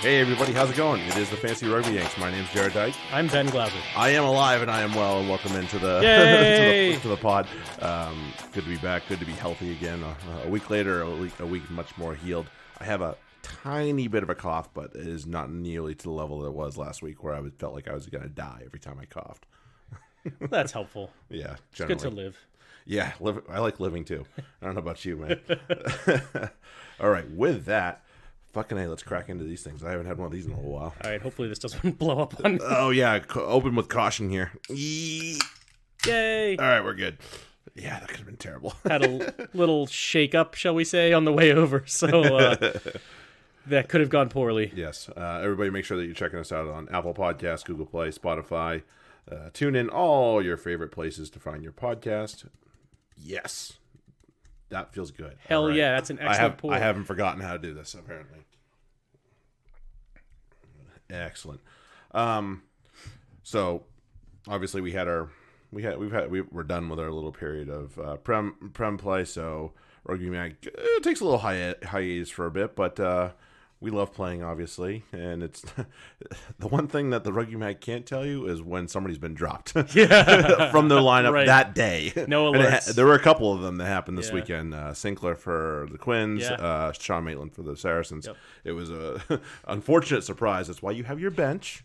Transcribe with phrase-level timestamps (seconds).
[0.00, 1.02] Hey everybody, how's it going?
[1.02, 2.16] It is the Fantasy Rugby Yanks.
[2.16, 2.94] My name's Jarrod Dyke.
[3.12, 3.76] I'm Ben Glauser.
[3.94, 6.92] I am alive and I am well, and welcome into the Yay!
[6.92, 7.46] to, the, to the pod.
[7.80, 9.02] Um, good to be back.
[9.08, 10.02] Good to be healthy again.
[10.02, 10.14] Uh,
[10.44, 12.46] a week later, a week, a week much more healed.
[12.80, 16.10] I have a tiny bit of a cough, but it is not nearly to the
[16.10, 18.30] level that it was last week, where I was, felt like I was going to
[18.30, 19.44] die every time I coughed.
[20.50, 21.10] That's helpful.
[21.28, 21.94] Yeah, It's generally.
[21.96, 22.38] good to live.
[22.86, 24.24] Yeah, live, I like living too.
[24.62, 25.40] I don't know about you, man.
[27.00, 28.02] All right, with that,
[28.52, 29.82] fucking hey, let's crack into these things.
[29.84, 30.94] I haven't had one of these in a little while.
[31.04, 31.20] All right.
[31.20, 32.58] Hopefully this doesn't blow up on.
[32.62, 34.52] Oh yeah, c- open with caution here.
[34.68, 35.38] Yee.
[36.06, 36.56] Yay!
[36.56, 37.18] All right, we're good.
[37.74, 38.74] Yeah, that could have been terrible.
[38.84, 41.84] Had a little shake up, shall we say, on the way over.
[41.86, 42.56] So uh,
[43.66, 44.72] that could have gone poorly.
[44.74, 48.08] yes, uh, everybody, make sure that you're checking us out on Apple Podcasts, Google Play,
[48.08, 48.82] Spotify.
[49.30, 52.46] Uh, tune in all your favorite places to find your podcast.
[53.16, 53.78] Yes,
[54.70, 55.36] that feels good.
[55.46, 55.76] Hell right.
[55.76, 56.74] yeah, that's an I excellent have pour.
[56.74, 58.38] I haven't forgotten how to do this apparently.
[61.10, 61.60] Excellent.
[62.12, 62.62] Um,
[63.42, 63.84] so
[64.48, 65.30] obviously we had our
[65.72, 68.96] we had we've had we, we're done with our little period of uh, prem prem
[68.96, 69.24] play.
[69.24, 69.72] So
[70.04, 73.32] rugby mag it takes a little hi- hiatus for a bit, but uh,
[73.82, 75.62] we love playing obviously, and it's
[76.58, 79.72] the one thing that the rugby mag can't tell you is when somebody's been dropped
[79.94, 80.70] Yeah.
[80.70, 81.46] from their lineup Right.
[81.46, 82.12] that day.
[82.28, 84.34] No ha- there were a couple of them that happened this Yeah.
[84.34, 84.74] weekend.
[84.74, 86.52] Uh, Sinclair for the Quins, Yeah.
[86.54, 88.26] uh, Sean Maitland for the Saracens.
[88.26, 88.36] Yep.
[88.64, 90.66] It was a unfortunate surprise.
[90.66, 91.84] That's why you have your bench.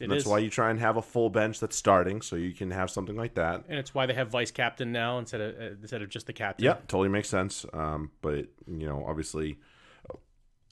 [0.00, 0.28] It And that's is.
[0.28, 3.14] why you try and have a full bench that's starting, so you can have something
[3.14, 3.62] like that.
[3.68, 6.32] and it's why they have vice captain now instead of uh, instead of just the
[6.32, 6.64] captain.
[6.64, 7.64] Yeah, totally makes sense.
[7.72, 9.60] Um, but you know, obviously,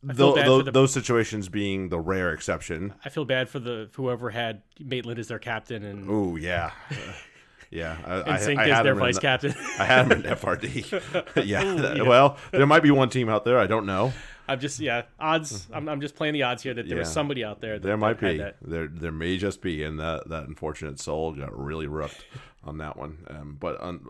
[0.06, 2.94] feel tho- bad tho- for the- those situations being the rare exception.
[3.04, 6.94] I feel bad for the whoever had Maitland as their captain and, Oh yeah, Uh,
[7.70, 7.96] yeah.
[8.06, 9.54] I, and I, Sink I as had their vice the- captain.
[9.78, 10.90] I had him in FRD.
[11.46, 12.02] yeah, that- yeah.
[12.02, 13.58] Well, there might be one team out there.
[13.58, 14.12] I don't know.
[14.48, 15.68] I'm just yeah odds.
[15.72, 17.78] I'm, I'm just playing the odds here that there was somebody out there.
[17.78, 18.42] That, There might be.
[18.60, 22.24] There there may just be, and that that unfortunate soul got really rooked
[22.64, 23.18] on that one.
[23.30, 24.04] Um, but on,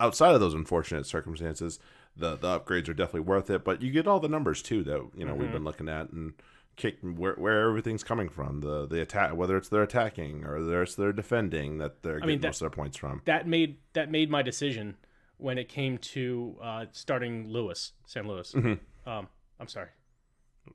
[0.00, 1.78] outside of those unfortunate circumstances,
[2.16, 3.64] the the upgrades are definitely worth it.
[3.64, 5.40] But you get all the numbers too that you know Mm-hmm.
[5.42, 6.32] we've been looking at and
[6.76, 8.60] kick where where everything's coming from.
[8.60, 12.28] The the attack, whether it's their attacking or whether it's their defending, that they're getting
[12.28, 13.22] mean, that- most of their points from.
[13.24, 14.96] that made that made my decision
[15.38, 18.52] when it came to uh, starting Lewis, Sam Lewis.
[18.56, 19.08] Mm-hmm.
[19.08, 19.28] Um,
[19.60, 19.88] I'm sorry.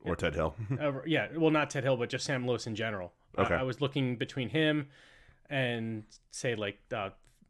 [0.01, 0.55] Or Ted Hill.
[0.81, 3.11] Uh, yeah, well, not Ted Hill, but just Sam Lewis in general.
[3.37, 3.55] I- Okay.
[3.55, 4.87] I, was looking between him
[5.49, 7.09] and say like uh,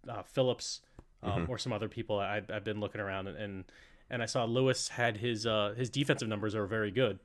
[0.09, 0.81] uh, Phillips
[1.23, 2.19] um, or some other people.
[2.19, 3.63] I, I've been looking around and, and
[4.09, 7.19] and I saw Lewis had his uh, his defensive numbers are very good,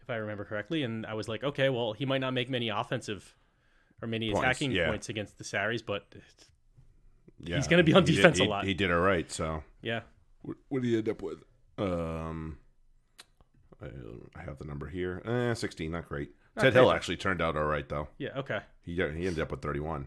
[0.00, 0.82] if I remember correctly.
[0.82, 3.34] And I was like, okay, well, he might not make many offensive
[4.00, 4.86] or many Points, attacking yeah.
[4.88, 6.04] points against the Sarries, but
[7.40, 8.64] Yeah, he's gonna be on he did- defense a lot.
[8.64, 9.30] He did all right.
[9.30, 10.00] So yeah,
[10.42, 11.42] What, what do you end up with?
[11.78, 12.58] Um,
[13.82, 13.86] I,
[14.36, 15.22] I have the number here.
[15.24, 16.30] Eh, sixteen, not great.
[16.56, 18.08] Ted great, Hill actually turned out all right though.
[18.18, 20.06] yeah, okay, He he ended up with thirty-one.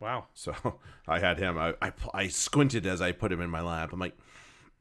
[0.00, 0.26] Wow.
[0.34, 0.54] So
[1.08, 1.58] I had him.
[1.58, 3.92] I, I I squinted as I put him in my lap.
[3.92, 4.16] I'm like,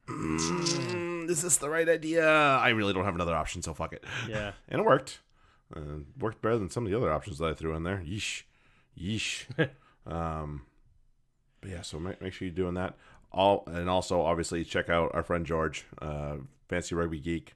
[0.07, 2.27] mm, is this the right idea?
[2.27, 4.03] I really don't have another option, so fuck it.
[4.29, 4.53] Yeah.
[4.69, 5.19] And it worked.
[5.75, 8.03] Uh, worked better than some of the other options that I threw in there.
[8.05, 8.43] Yeesh,
[8.99, 9.45] yeesh.
[10.05, 10.63] um,
[11.61, 12.95] but yeah, so make, make sure you're doing that.
[13.31, 16.35] All and also obviously check out our friend George, uh,
[16.69, 17.55] Fantasy Rugby Geek.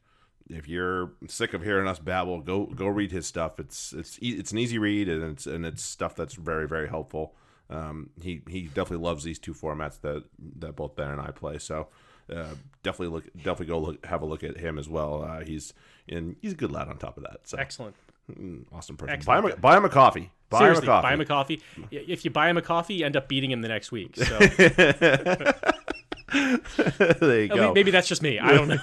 [0.50, 3.60] If you're sick of hearing us babble, go go read his stuff.
[3.60, 6.88] It's it's e- it's an easy read and it's and it's stuff that's very very
[6.88, 7.36] helpful.
[7.70, 10.24] Um, he he definitely loves these two formats that
[10.60, 11.58] that both Ben and I play.
[11.58, 11.88] So
[12.32, 12.46] uh,
[12.84, 15.24] definitely look definitely go look have a look at him as well.
[15.24, 15.74] Uh, he's
[16.08, 17.40] and he's a good lad on top of that.
[17.44, 17.96] So Excellent.
[18.32, 19.16] Mm, awesome person.
[19.16, 19.44] Excellent.
[19.44, 20.32] Buy him, a, buy him a coffee.
[20.50, 21.06] Buy Seriously, him a coffee.
[21.06, 21.62] buy him a coffee.
[21.92, 24.16] If you buy him a coffee, you end up beating him the next week.
[24.16, 24.40] So
[27.20, 27.74] there you go.
[27.74, 28.40] maybe that's just me.
[28.40, 28.80] I don't know.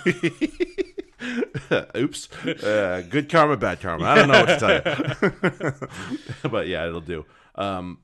[1.96, 2.28] Oops.
[2.46, 4.04] Uh, good karma, bad karma.
[4.04, 4.74] I don't know what to tell
[6.42, 6.42] you.
[6.50, 7.24] but yeah, it'll do.
[7.54, 8.00] Um,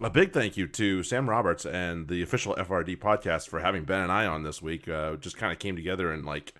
[0.00, 4.00] a big thank you to Sam Roberts and the official FRD podcast for having Ben
[4.00, 4.88] and I on this week.
[4.88, 6.52] Uh, just kind of came together and like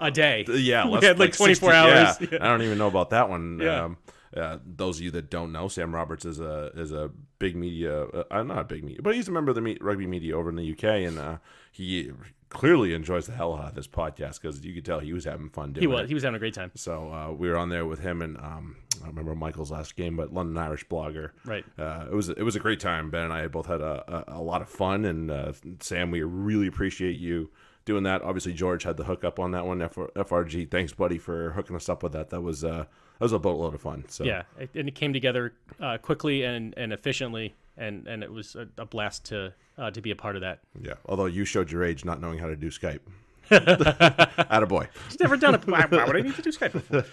[0.00, 0.44] A day.
[0.48, 2.16] yeah, We less, had, like, 24 60 hours.
[2.20, 2.26] yeah.
[2.32, 2.38] Yeah.
[2.44, 3.58] I don't even know about that one.
[3.62, 3.84] Yeah.
[3.84, 3.96] Um,
[4.36, 8.04] uh, those of you that don't know, Sam Roberts is a is a big media,
[8.04, 10.34] uh, uh, not a big media, but he's a member of the me- rugby media
[10.38, 11.36] over in the UK, and uh,
[11.70, 12.10] he
[12.48, 15.50] clearly enjoys the hell out of this podcast because you could tell he was having
[15.50, 16.02] fun doing He was.
[16.04, 16.08] it.
[16.08, 16.70] He was having a great time.
[16.76, 19.96] So uh, we were on there with him and um, I don't remember Michael's last
[19.96, 21.30] game, but London Irish blogger.
[21.44, 21.64] Right.
[21.78, 23.10] Uh, it was it was a great time.
[23.10, 26.22] Ben and I both had a, a, a lot of fun, and uh, Sam, we
[26.22, 27.50] really appreciate you
[27.84, 28.22] doing that.
[28.22, 29.82] Obviously, George had the hookup on that one.
[29.82, 32.30] F- FRG, thanks, buddy, for hooking us up with that.
[32.30, 32.84] That was uh,
[33.18, 34.04] that was a boatload of fun.
[34.08, 38.30] So Yeah, it, and it came together uh, quickly and, and efficiently, and, and it
[38.32, 40.60] was a, a blast to uh, to be a part of that.
[40.80, 40.94] yeah.
[41.06, 43.00] Although you showed your age not knowing how to do Skype.
[43.50, 44.88] Attaboy.
[45.08, 45.66] He's never done it.
[45.66, 47.02] Why, why would I need to do Skype before?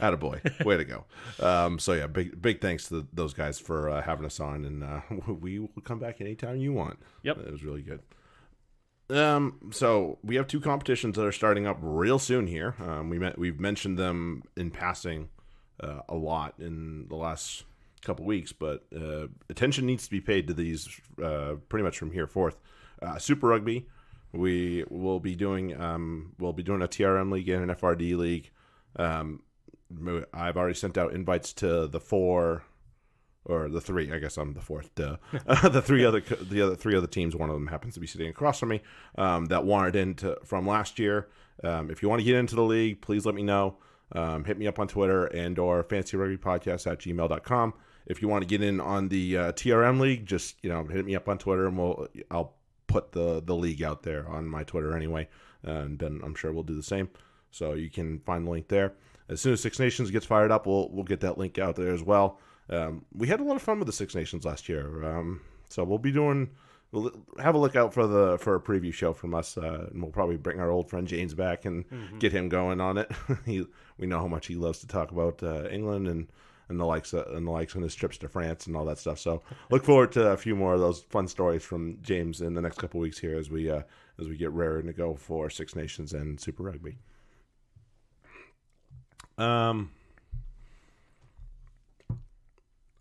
[0.00, 0.64] Attaboy.
[0.64, 1.04] Way to go.
[1.40, 4.84] Um, so yeah, big big thanks to those guys for uh, having us on, and
[4.84, 5.00] uh,
[5.40, 6.98] we will come back anytime you want.
[7.22, 7.38] Yep.
[7.38, 8.00] It was really good.
[9.10, 12.74] Um, so we have two competitions that are starting up real soon here.
[12.80, 15.28] Um, we met, we've mentioned them in passing
[15.80, 17.64] uh, a lot in the last
[18.02, 20.88] couple weeks, but uh, attention needs to be paid to these
[21.22, 22.56] uh, pretty much from here forth.
[23.02, 23.86] Uh, Super Rugby,
[24.34, 28.50] we will be doing um, we'll be doing a TRM league and an FRD league.
[28.96, 29.42] Um,
[30.32, 32.64] I've already sent out invites to the four
[33.44, 34.12] or the three.
[34.12, 34.94] I guess I'm the fourth.
[34.94, 35.16] Duh.
[35.46, 37.36] uh, the three other the other three other teams.
[37.36, 38.82] One of them happens to be sitting across from me.
[39.16, 41.28] Um, that wanted into from last year.
[41.62, 43.76] Um, if you want to get into the league, please let me know.
[44.12, 47.74] Um, hit me up on Twitter and or fancy at gmail.com.
[48.06, 51.04] If you want to get in on the uh, TRM league, just you know hit
[51.04, 52.54] me up on Twitter and we'll I'll
[52.86, 55.28] put the the league out there on my Twitter anyway,
[55.62, 57.08] and then I'm sure we'll do the same.
[57.50, 58.94] So you can find the link there.
[59.28, 61.92] As soon as Six Nations gets fired up, we'll we'll get that link out there
[61.92, 62.38] as well.
[62.68, 65.84] Um, we had a lot of fun with the Six Nations last year, um, so
[65.84, 66.50] we'll be doing.
[66.92, 67.10] We'll
[67.40, 70.12] have a look out for the for a preview show from us, uh, and we'll
[70.12, 72.18] probably bring our old friend James back and mm-hmm.
[72.18, 73.10] get him going on it.
[73.46, 73.66] he,
[73.98, 76.28] we know how much he loves to talk about uh, England and
[76.68, 78.98] and the likes uh, and the likes on his trips to France and all that
[78.98, 79.18] stuff.
[79.18, 82.62] So look forward to a few more of those fun stories from James in the
[82.62, 83.82] next couple weeks here as we uh,
[84.20, 86.96] as we get raring to go for Six Nations and Super Rugby.
[89.36, 89.90] Um,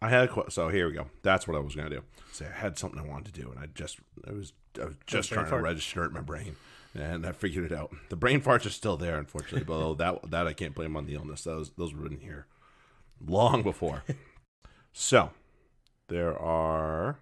[0.02, 1.08] I had a so here we go.
[1.22, 2.02] That's what I was gonna do.
[2.32, 4.96] Say I had something I wanted to do, and I just I was I was
[5.08, 5.62] just trying fart.
[5.62, 6.56] to register it in my brain,
[6.96, 7.96] and I figured it out.
[8.10, 11.14] The brain farts are still there, unfortunately, but that that I can't blame on the
[11.14, 11.44] illness.
[11.44, 12.48] Those those were in here
[13.20, 14.04] long before.
[14.94, 15.32] so
[16.08, 17.20] there are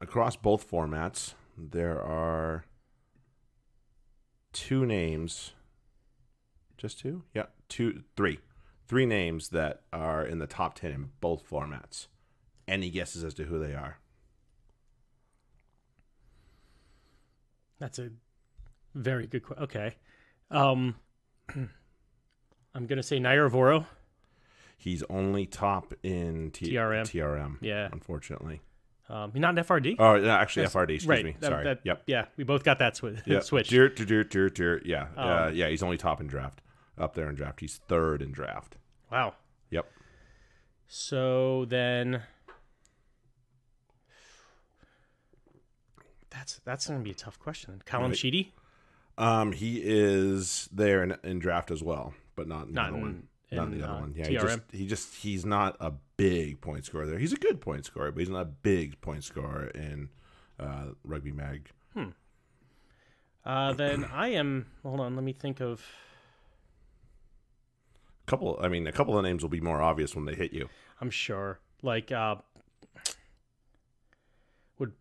[0.00, 2.64] across both formats there are
[4.52, 5.52] two names
[6.76, 7.24] just two?
[7.34, 8.38] Yeah two three.
[8.86, 12.06] Three names that are in the top 10 in both formats.
[12.66, 13.98] Any guesses as to who they are?
[17.78, 18.10] That's a
[18.94, 19.96] very good question okay.
[20.50, 20.96] Um
[22.78, 23.86] I'm gonna say Naiyaravoro.
[24.76, 27.02] He's only top in T- TRM.
[27.02, 27.56] TRM.
[27.60, 28.60] Yeah, unfortunately.
[29.08, 29.96] Um, not in FRD.
[29.98, 30.94] Oh, actually, That's, FRD.
[30.94, 31.24] Excuse right.
[31.24, 31.36] me.
[31.40, 31.64] Sorry.
[31.64, 32.04] That, yep.
[32.06, 33.42] Yeah, we both got that sw- yep.
[33.42, 33.68] switch.
[33.68, 34.80] Dear, dear, dear.
[34.84, 35.08] Yeah.
[35.16, 35.68] Um, uh, yeah.
[35.68, 36.60] He's only top in draft.
[36.96, 37.58] Up there in draft.
[37.58, 38.76] He's third in draft.
[39.10, 39.34] Wow.
[39.70, 39.90] Yep.
[40.86, 42.22] So then,
[46.30, 47.82] that's that's going to be a tough question.
[47.84, 48.18] Callum right.
[48.18, 48.52] Sheedy.
[49.16, 53.02] Um, he is there in, in draft as well but not in not the in,
[53.02, 53.22] one.
[53.50, 54.14] In, not in the uh, other one.
[54.16, 54.30] Yeah, TRM.
[54.30, 57.18] he just, he just he's not a big point scorer there.
[57.18, 60.08] He's a good point scorer, but he's not a big point scorer in
[60.60, 61.68] uh, rugby mag.
[61.94, 62.10] Hmm.
[63.44, 64.66] Uh, then I am.
[64.84, 65.84] Hold on, let me think of.
[68.26, 68.56] A couple.
[68.62, 70.68] I mean, a couple of names will be more obvious when they hit you.
[71.00, 71.58] I'm sure.
[71.82, 72.36] Like, uh,
[74.78, 74.92] would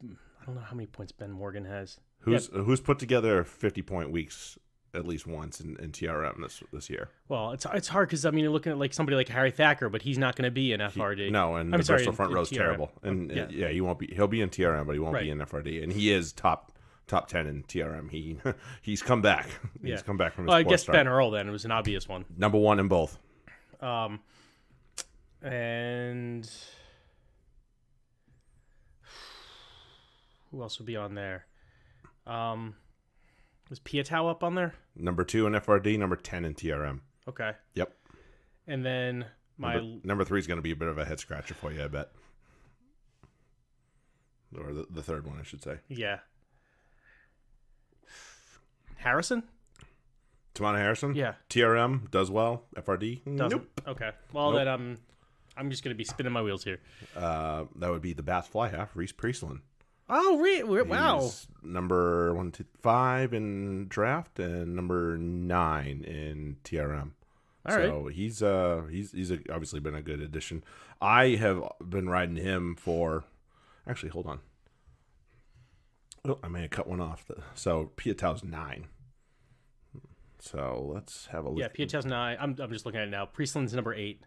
[0.42, 2.00] I don't know how many points Ben Morgan has.
[2.22, 2.62] Who's yeah.
[2.62, 4.58] who's put together 50 point weeks
[4.94, 7.10] at least once in, in TRM this this year.
[7.28, 9.90] Well, it's it's hard because I mean you're looking at like somebody like Harry Thacker,
[9.90, 11.26] but he's not going to be in FRD.
[11.26, 13.48] He, no, and I'm the sorry, Bristol front row is terrible, and yeah.
[13.50, 14.08] yeah, he won't be.
[14.14, 15.24] He'll be in TRM, but he won't right.
[15.24, 16.72] be in FRD, and he is top
[17.08, 18.10] top ten in TRM.
[18.10, 18.38] He
[18.82, 19.48] he's come back.
[19.84, 20.46] he's come back from.
[20.46, 20.96] His well, I guess start.
[20.96, 22.26] Ben Earl then it was an obvious one.
[22.38, 23.18] Number one in both.
[23.82, 24.22] Um,
[25.42, 26.50] and
[30.52, 31.46] who else would be on there?
[32.26, 32.76] Um.
[33.70, 34.74] Was Piutau up on there?
[34.96, 37.02] Number two in FRD, number ten in TRM.
[37.28, 37.52] Okay.
[37.76, 37.94] Yep.
[38.68, 39.26] And then
[39.58, 41.72] my number, number three is going to be a bit of a head scratcher for
[41.72, 42.12] you, I bet.
[44.58, 45.78] Or the, the third one, I should say.
[45.90, 46.20] Yeah.
[48.96, 49.44] Harrison.
[50.56, 51.14] Tamana Harrison.
[51.16, 51.34] Yeah.
[51.50, 52.64] TRM does well.
[52.76, 53.24] FRD.
[53.38, 53.52] Doesn't.
[53.52, 53.82] Nope.
[53.88, 54.12] Okay.
[54.34, 54.60] Well, nope.
[54.60, 54.98] then I'm,
[55.56, 56.80] I'm just going to be spinning my wheels here.
[57.16, 59.60] Uh, that would be the Bath Fly half, Rhys Priestland.
[60.10, 60.82] Oh, really?
[60.84, 61.22] Wow.
[61.22, 67.12] He's number one, two, five in draft and number nine in TRM.
[67.66, 68.16] All so right.
[68.16, 70.64] he's uh he's he's a, obviously been a good addition.
[71.02, 73.26] I have been riding him for.
[73.86, 74.40] Actually, hold on.
[76.26, 77.26] Oh, I may have cut one off.
[77.56, 78.88] So Piutau's nine.
[80.40, 81.60] So let's have a look.
[81.60, 82.38] Yeah, Piutau's nine.
[82.40, 83.26] I'm I'm just looking at it now.
[83.26, 84.24] Priestland's number eight.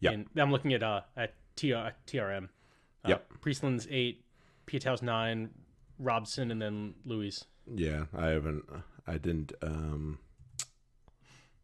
[0.00, 0.16] Yeah.
[0.38, 2.44] I'm looking at uh at TR, TRM.
[3.04, 3.26] Uh, yep.
[3.42, 4.24] Priestland's eight.
[4.70, 5.50] Piutau's nine,
[5.98, 7.44] Robson, and then Louis.
[7.74, 8.64] Yeah, I haven't.
[9.06, 9.52] I didn't.
[9.62, 10.18] um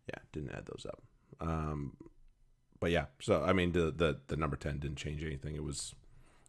[0.09, 1.03] Yeah, didn't add those up.
[1.41, 1.97] Um
[2.81, 5.55] But yeah, so I mean, the the the number ten didn't change anything.
[5.57, 5.95] It was,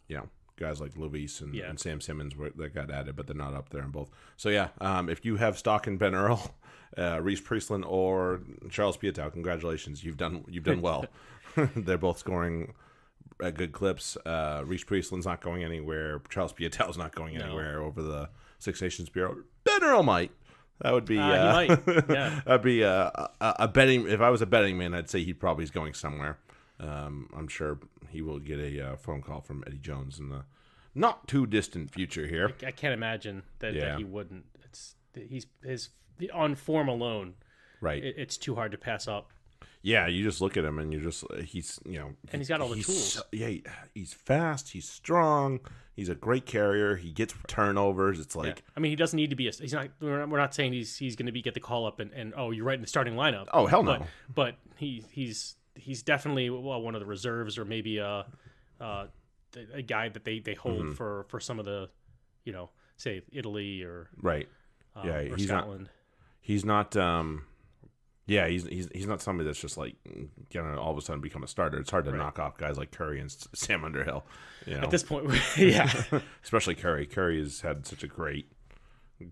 [0.07, 1.69] you know, guys like Luis and, Yeah.
[1.69, 4.09] and Sam Simmonds were, that got added, but they're not up there in both.
[4.37, 6.55] So yeah, um, if you have stock in Ben Earl,
[6.97, 11.05] uh, Rhys Priestland, or Charles Piutau, congratulations, you've done you've done well.
[11.75, 12.73] they're both scoring
[13.39, 14.17] good clips.
[14.25, 16.21] Uh, Rhys Priestland's not going anywhere.
[16.29, 18.29] Charles Piutau's not going anywhere over the
[18.59, 19.37] Six Nations Bureau.
[19.63, 20.31] Ben Earl might.
[20.81, 21.17] That would be.
[21.17, 22.41] Uh, Uh, he might, yeah.
[22.45, 23.09] That'd be uh,
[23.41, 24.07] a, a betting.
[24.07, 26.37] If I was a betting man, I'd say he probably is going somewhere.
[26.79, 27.79] Um, I'm sure
[28.09, 30.43] he will get a uh, phone call from Eddie Jones in the
[30.93, 32.53] not too distant future here.
[32.65, 33.89] I can't imagine that, Yeah.
[33.89, 34.45] that he wouldn't.
[34.63, 35.89] It's he's his
[36.33, 37.33] on form alone.
[37.81, 38.03] Right.
[38.03, 39.31] It, it's too hard to pass up.
[39.81, 42.61] Yeah, you just look at him and you just he's you know And he's got
[42.61, 43.21] all the tools.
[43.31, 43.49] yeah,
[43.93, 44.69] he's fast.
[44.69, 45.59] He's strong.
[45.95, 46.95] He's a great carrier.
[46.95, 48.19] He gets turnovers.
[48.19, 48.41] It's Yeah.
[48.43, 49.51] like I mean, he doesn't need to be a.
[49.51, 49.87] He's not.
[49.99, 52.11] We're not, we're not saying he's he's going to be get the call up and,
[52.13, 53.45] and oh, you're right in the starting lineup.
[53.53, 53.97] oh hell no.
[53.99, 58.25] but but he he's he's definitely well, one of the reserves or maybe a
[58.81, 59.07] uh,
[59.73, 60.91] a guy that they they hold Mm-hmm.
[60.93, 61.89] for for some of the
[62.45, 64.47] you know say Italy or right.
[64.95, 65.67] uh, Yeah, or he's not-
[66.41, 66.95] He's not.
[66.95, 67.43] um
[68.27, 69.95] yeah, he's, he's he's not somebody that's just like
[70.53, 71.79] gonna all of a sudden become a starter.
[71.79, 72.17] It's hard to Right.
[72.19, 74.25] knock off guys like Curry and Sam Underhill.
[74.65, 74.81] You know?
[74.81, 75.91] At this point, yeah,
[76.43, 77.05] especially Curry.
[77.07, 78.51] Curry has had such a great,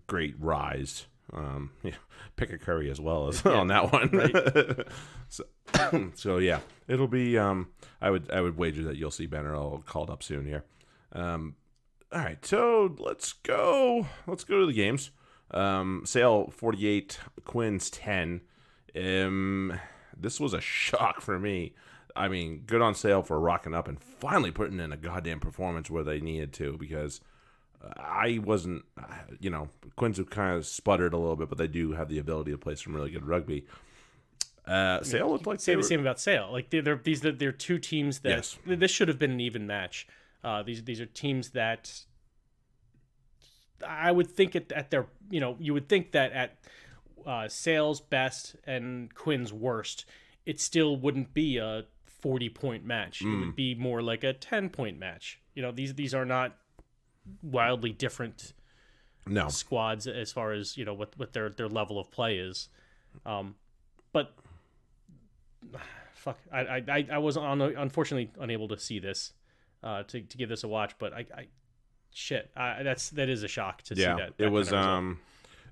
[0.06, 1.06] great rise.
[1.32, 1.92] Um, yeah,
[2.36, 4.84] pick a Curry as well as on that one.
[5.28, 5.44] so,
[6.14, 7.36] so yeah, it'll be.
[7.36, 7.68] Um,
[8.00, 10.64] I would I would wager that you'll see Ben Earl called up soon here.
[11.12, 11.56] Um,
[12.12, 14.06] all right, so let's go.
[14.26, 15.10] Let's go to the games.
[15.50, 18.40] Um, Sale forty eight, Quins ten.
[18.96, 19.78] Um,
[20.16, 21.74] this was a shock for me.
[22.14, 25.90] I mean, good on Sale for rocking up and finally putting in a goddamn performance
[25.90, 27.20] where they needed to because
[27.98, 28.84] I wasn't,
[29.40, 32.52] you know, have kind of sputtered a little bit, but they do have the ability
[32.52, 33.66] to play some really good rugby.
[34.66, 36.48] Uh, Sale looked like say the were, same about Sale.
[36.50, 38.58] Like they're, they're these they're two teams that Yes.
[38.66, 40.08] this should have been an even match.
[40.42, 42.02] Uh, these these are teams that
[43.86, 46.58] I would think at, at their you know you would think that at
[47.26, 50.04] uh, Sale's best and Quins' worst,
[50.46, 53.20] it still wouldn't be a forty point match.
[53.22, 55.40] It would be more like a ten point match.
[55.54, 56.56] You know these these are not
[57.42, 58.52] wildly different
[59.26, 62.68] no, squads as far as you know what what their their level of play is.
[63.24, 63.56] Um,
[64.12, 64.34] but
[66.14, 69.32] fuck, I I I- I was on unfortunately unable to see this
[69.82, 71.26] uh, to to give this a watch, but I.
[71.36, 71.46] I
[72.18, 74.32] Shit, I, that's that is a shock to yeah, see that.
[74.42, 74.70] it was.
[74.70, 74.90] kind of.
[74.90, 75.18] Um,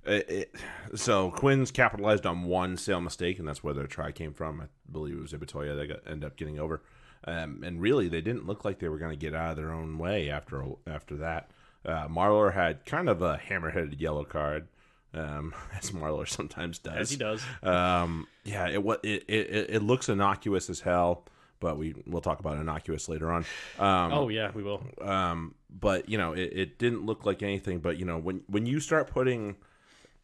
[0.06, 0.54] it,
[0.94, 4.60] so Quins capitalized on one Sale mistake, and that's where their try came from.
[4.60, 6.82] I believe it was Ibitoye they got ended up getting over.
[7.26, 9.72] Um, and really, they didn't look like they were going to get out of their
[9.72, 11.50] own way after after that.
[11.84, 14.68] Uh, Marler had kind of a hammer-headed yellow card,
[15.14, 16.96] um, as Marler sometimes does.
[16.98, 17.42] as he does.
[17.62, 21.24] Um, yeah, it, it it it looks innocuous as hell,
[21.60, 23.44] but we we'll talk about innocuous later on.
[23.78, 24.82] Um, Oh yeah, we will.
[25.00, 27.78] um, but you know, it, it didn't look like anything.
[27.78, 29.56] But you know, when when you start putting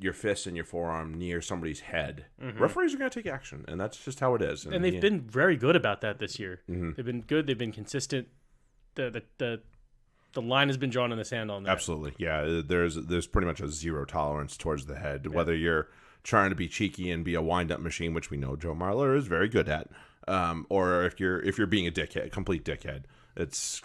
[0.00, 2.26] your fist and your forearm near somebody's head,
[2.59, 4.62] referees are going to take action, and that's just how it is.
[4.62, 4.73] Mm-hmm.
[4.73, 6.61] And they've yeah, been very good about that this year.
[6.69, 6.92] Mm-hmm.
[6.97, 7.47] They've been good.
[7.47, 8.28] They've been consistent.
[8.95, 9.61] The the the,
[10.33, 11.71] the line has been drawn in the sand on that.
[11.71, 12.62] absolutely, yeah.
[12.66, 15.88] There's there's pretty much a zero tolerance towards the head, whether you're
[16.23, 19.16] trying to be cheeky and be a wind up machine, which we know Joe Marler
[19.16, 19.88] is very good at,
[20.28, 23.04] um, or if you're if you're being a dickhead, a complete dickhead.
[23.37, 23.80] It's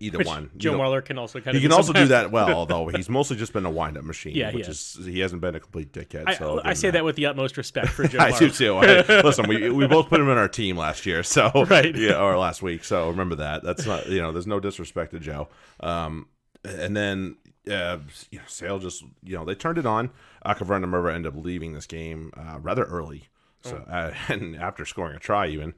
[0.00, 0.50] either one.
[0.54, 1.54] You Joe know- Marler can also kind of.
[1.54, 4.34] He can do also do that well, although he's mostly just been a wind-up machine.
[4.34, 6.24] Yeah, he which is he hasn't been a complete dickhead.
[6.26, 8.56] I, so I say that with the utmost respect for Joe I do Marler.
[8.58, 8.76] too.
[8.76, 11.94] I, listen, we we both put him in our team last year, so Right.
[11.94, 12.84] yeah, or last week.
[12.84, 13.62] So remember that.
[13.62, 14.32] That's not you know.
[14.32, 15.48] There's no disrespect to Joe.
[15.80, 16.26] Um,
[16.64, 17.36] and then
[17.70, 17.98] uh,
[18.30, 20.10] you know, Sale just you know they turned it on.
[20.44, 23.28] Akker van der Merwe ended up leaving this game uh, rather early.
[23.62, 23.92] So Oh.
[23.92, 25.74] uh, and after scoring a try even.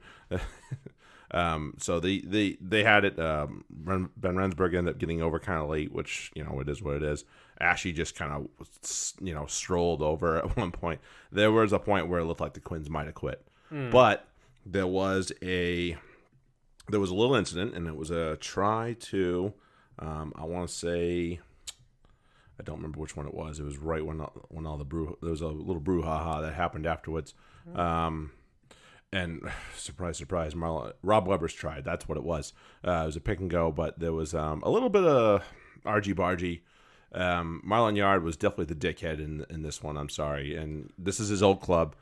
[1.33, 3.17] Um, so they, they, they had it.
[3.19, 6.81] Um, van Rensburg ended up getting over kind of late, which you know it is
[6.81, 7.23] what it is.
[7.59, 8.47] Ashy just kind of
[9.21, 10.99] you know strolled over at one point.
[11.31, 13.45] There was a point where it looked like the Quins might have quit,
[13.91, 14.27] but
[14.65, 15.97] there was a
[16.89, 19.53] there was a little incident, and it was a try to
[19.99, 21.39] um, I want to say
[22.59, 23.59] I don't remember which one it was.
[23.59, 24.17] It was right when
[24.49, 27.33] when all the brew there was a little brouhaha that happened afterwards.
[27.75, 28.31] Um,
[29.11, 29.41] and
[29.75, 31.85] surprise, surprise, Marlon, Rob Webber's tried.
[31.85, 32.53] That's what it was.
[32.85, 35.43] Uh, it was a pick and go, but there was um, a little bit of
[35.85, 36.61] argy bargy.
[37.13, 39.97] Um, Marland Yarde was definitely the dickhead in in this one.
[39.97, 41.95] I'm sorry, and this is his old club.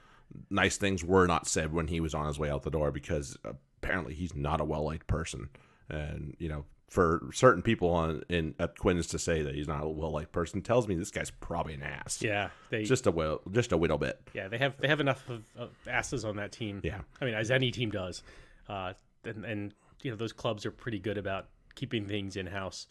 [0.51, 3.35] Nice things were not said when he was on his way out the door because
[3.43, 5.49] apparently he's not a well liked person,
[5.89, 6.65] and you know.
[6.89, 10.31] For certain people on in at Quins to say that he's not a well liked
[10.31, 12.19] person tells me this guy's probably an ass.
[12.21, 14.19] Yeah, they just a will, just a little bit.
[14.33, 16.81] yeah they have they have enough of, of asses on that team.
[16.83, 17.01] Yeah.
[17.21, 18.23] I mean as any team does,
[18.67, 18.93] uh,
[19.23, 22.87] and, and you know those clubs are pretty good about keeping things in house.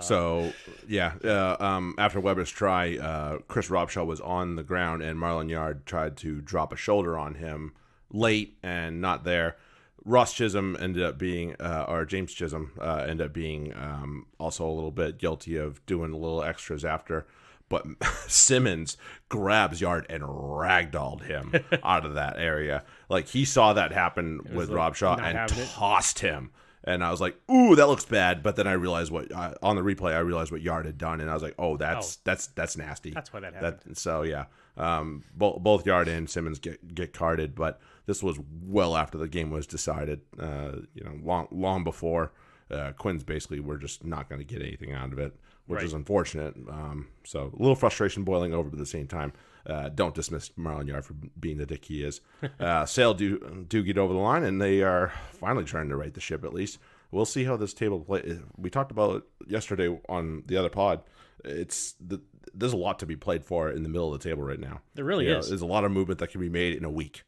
[0.00, 0.52] So
[0.88, 5.50] yeah, uh, um, after Webber's try, uh, Chris Robshaw was on the ground, and Marland
[5.50, 7.72] Yarde tried to drop a shoulder on him
[8.12, 9.56] late and not there.
[10.04, 14.66] Ross Chisholm ended up being, uh, or James Chisholm uh, ended up being um, also
[14.66, 17.26] a little bit guilty of doing a little extras after.
[17.68, 17.86] But
[18.26, 18.96] Simmons
[19.28, 21.54] grabs Yarde and ragdolled him
[21.84, 22.84] out of that area.
[23.08, 25.68] Like he saw that happen with like, Robshaw and having it.
[25.68, 26.50] tossed him.
[26.82, 29.76] And I was like, "Ooh, that looks bad." But then I realized what uh, on
[29.76, 32.46] the replay, I realized what Yarde had done, and I was like, "Oh, that's that's
[32.46, 33.80] that's nasty." That's why that happened.
[33.84, 34.46] That so yeah,
[34.78, 39.28] um, both both Yarde and Simmons get get carded, but this was well after the
[39.28, 40.20] game was decided.
[40.38, 42.32] Uh, you know, long long before
[42.70, 45.32] uh, Quins basically we're just not going to get anything out of it,
[45.66, 45.84] which Right.
[45.86, 46.54] is unfortunate.
[46.68, 49.32] Um, so a little frustration boiling over, but at the same time,
[49.66, 52.20] uh, don't dismiss Marland Yarde for being the dick he is.
[52.60, 56.12] Uh, Sale do do get over the line, and they are finally trying to right
[56.14, 56.44] the ship.
[56.44, 56.78] At least
[57.12, 58.38] we'll see how this table play.
[58.56, 61.02] We talked about it yesterday on the other pod.
[61.44, 62.20] It's the,
[62.52, 64.82] there's a lot to be played for in the middle of the table right now.
[64.94, 65.48] There really You know, is.
[65.48, 67.22] There's a lot of movement that can be made in a week.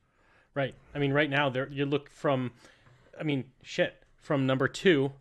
[0.54, 0.75] Right.
[0.94, 2.52] I mean, right now there you look from,
[3.18, 5.12] I mean, shit, from number 2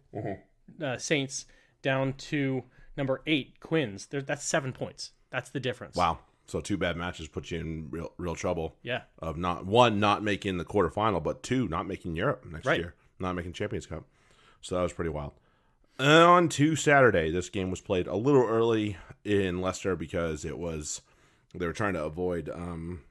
[0.84, 1.46] uh, Saints
[1.82, 2.64] down to
[2.98, 4.06] number eight Quins.
[4.08, 5.12] There, that's seven points.
[5.32, 5.96] That's the difference.
[5.96, 6.20] Wow.
[6.48, 8.76] So two bad matches put you in real real trouble.
[8.84, 9.04] Yeah.
[9.20, 12.80] Of not one not making the quarterfinal, but two not making Europe next Right.
[12.80, 14.04] year, not making Champions Cup.
[14.60, 15.32] So that was pretty wild.
[16.00, 21.02] On to Saturday, this game was played a little early in Leicester because it was
[21.56, 23.02] they were trying to avoid um,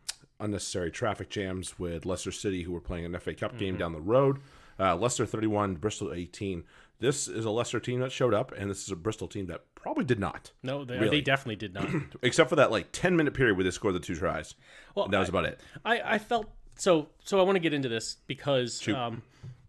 [0.41, 3.59] unnecessary traffic jams with Leicester City, who were playing an FA Cup Mm-hmm.
[3.59, 4.39] game down the road.
[4.79, 6.65] Uh, Leicester 31, Bristol 18.
[7.01, 9.63] This is a Leicester team that showed up, and this is a Bristol team that
[9.75, 11.09] probably did not, No, they, Really?
[11.19, 11.89] they definitely did not.
[12.23, 14.55] except for that like 10 minute period where they scored the two tries.
[14.95, 15.61] Well, And that was I- about it.
[15.85, 18.97] I, I felt so so I want to get into this because Shoot.
[18.97, 19.23] um,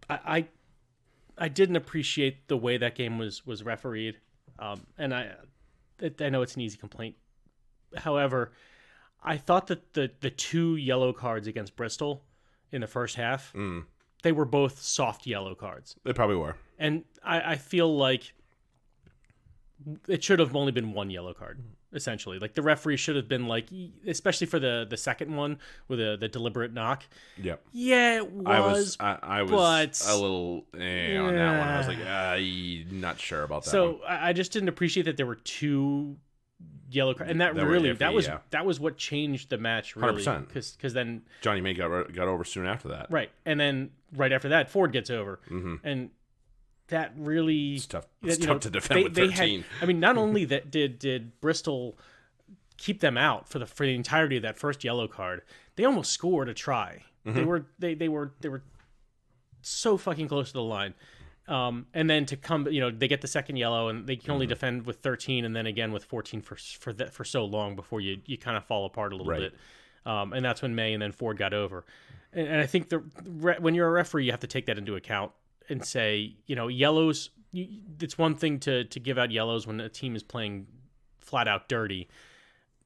[0.09, 0.47] I, I
[1.37, 4.17] I didn't appreciate the way that game was was refereed,
[4.59, 5.31] um, and I
[6.19, 7.15] I know it's an easy complaint.
[7.97, 8.51] However,
[9.23, 12.23] I thought that the the two yellow cards against Bristol
[12.71, 13.85] in the first half Mm.
[14.23, 16.55] they were both soft yellow cards, They probably were.
[16.79, 18.33] and I, I feel like
[20.07, 21.59] it should have only been one yellow card
[21.93, 23.67] essentially like the referee should have been like
[24.07, 25.57] especially for the the second one
[25.89, 27.03] with the the deliberate knock
[27.37, 27.61] Yep.
[27.73, 28.45] yeah, it was.
[28.47, 31.67] I was I, I was but- a little eh, on that one.
[31.67, 32.31] I was like, Yeah.
[32.33, 33.71] I'm not sure about that.
[33.71, 33.99] so one.
[34.07, 36.15] I just didn't appreciate that there were two
[36.93, 38.39] yellow card, and that That really iffy, that was yeah.
[38.51, 40.47] that was what changed the match really 100%.
[40.53, 43.07] because then Johnny May got got over soon after that.
[43.09, 46.09] right and then right after that Ford gets over hmm and
[46.87, 48.05] that really It's tough.
[48.21, 49.63] It's you tough know, to defend they- with they had- 13.
[49.81, 51.97] I mean, not only that did did Bristol
[52.77, 55.41] keep them out for the for the entirety of that first yellow card,
[55.77, 57.03] they almost scored a try.
[57.25, 57.37] Mm-hmm.
[57.37, 58.63] They were they they were they were
[59.61, 60.93] so fucking close to the line.
[61.51, 64.31] Um, and then to come, you know, they get the second yellow, and they can
[64.31, 64.49] only Mm-hmm.
[64.51, 67.99] defend with 13, and then again with 14 for for that for so long before
[67.99, 69.41] you you kind of fall apart a little Right.
[69.41, 69.55] bit.
[70.05, 71.85] Um, and that's when May and then Ford got over.
[72.33, 74.77] And, and I think the re- when you're a referee, you have to take that
[74.77, 75.31] into account
[75.69, 77.29] and say, you know, yellows.
[77.51, 77.67] You,
[77.99, 80.67] it's one thing to to give out yellows when a team is playing
[81.19, 82.07] flat out dirty.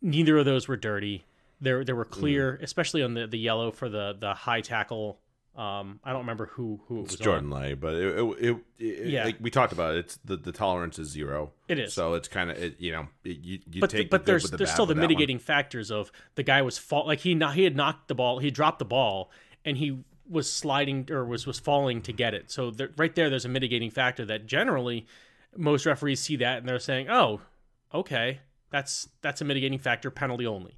[0.01, 1.23] Neither of those were dirty.
[1.61, 2.63] There there were clear, Mm-hmm.
[2.63, 5.19] especially on the, the yellow for the the high tackle.
[5.55, 7.23] Um, I don't remember who who it was It's on.
[7.25, 9.23] Jordan Lay, but it, it, it, it- Yeah.
[9.23, 9.99] like we talked about it.
[9.99, 11.51] It's the, the tolerance is zero.
[11.69, 11.93] It is.
[11.93, 14.49] So it's kind of it, you know it, you, you but take but the there's
[14.51, 15.07] the there's still the that one.
[15.09, 18.39] mitigating factors of the guy was fall like he not, he had knocked the ball
[18.39, 19.31] he dropped the ball
[19.63, 23.29] and he was sliding or was was falling to get it so there, right there
[23.29, 25.05] there's a mitigating factor that generally
[25.55, 27.39] most referees see that and they're saying oh
[27.93, 28.39] okay
[28.71, 30.75] that's that's a mitigating factor penalty only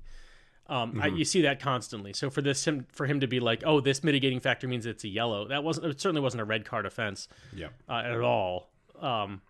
[0.70, 1.16] um, Mm-hmm.
[1.16, 2.14] you see that constantly.
[2.14, 5.04] So for this, him for him to be like, "Oh, this mitigating factor means it's
[5.04, 5.88] a yellow," that wasn't.
[5.88, 7.68] It certainly wasn't a red card offense Yeah.
[7.88, 8.70] uh, at all.
[9.00, 9.42] Um,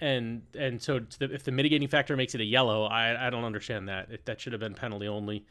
[0.00, 3.30] and and so to the, if the mitigating factor makes it a yellow, I I
[3.30, 4.10] don't understand that.
[4.10, 5.44] It, that should have been penalty only.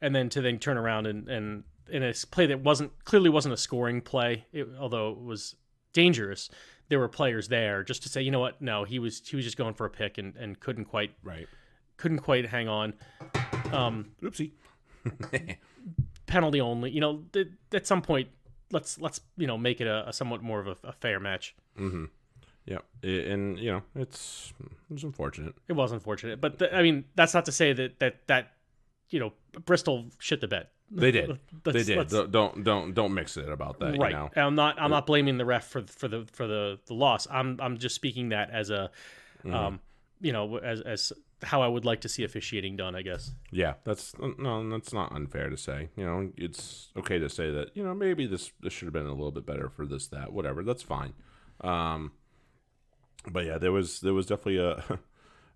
[0.00, 3.54] And then to then turn around and and in a play that wasn't clearly wasn't
[3.54, 5.56] a scoring play, it, although it was
[5.92, 6.50] dangerous.
[6.90, 8.60] There were players there just to say, you know what?
[8.60, 11.48] No, he was he was just going for a pick and, and couldn't quite Right.
[11.96, 12.92] couldn't quite hang on.
[13.72, 14.50] Um, Oopsie.
[16.26, 16.90] penalty only.
[16.90, 18.28] You know, th- at some point,
[18.72, 21.54] let's let's you know make it a, a somewhat more of a, a fair match.
[21.78, 22.04] Mm-hmm.
[22.66, 22.78] Yeah.
[23.02, 24.52] And you know it's
[24.90, 25.54] it's unfortunate.
[25.68, 28.52] It was unfortunate, but I mean that's not to say that that that
[29.10, 29.32] you know
[29.64, 30.68] Bristol shit the bed.
[30.90, 31.38] They did.
[31.64, 32.08] they did.
[32.08, 33.98] Don't, don't don't don't mix it about that.
[33.98, 34.12] right.
[34.12, 34.30] You know.
[34.36, 37.26] I'm not I'm not blaming the ref for for the for the the loss.
[37.30, 38.90] I'm I'm just speaking that as a
[39.44, 39.54] Mm-hmm.
[39.54, 39.80] um
[40.22, 41.12] you know as as
[41.44, 42.94] how I would like to see officiating done.
[42.94, 43.32] I guess.
[43.50, 45.88] Yeah, that's no, that's not unfair to say.
[45.96, 47.76] You know, it's okay to say that.
[47.76, 50.32] You know, maybe this this should have been a little bit better for this that
[50.32, 50.62] whatever.
[50.62, 51.12] That's fine.
[51.60, 52.12] Um,
[53.30, 54.98] but yeah, there was there was definitely a.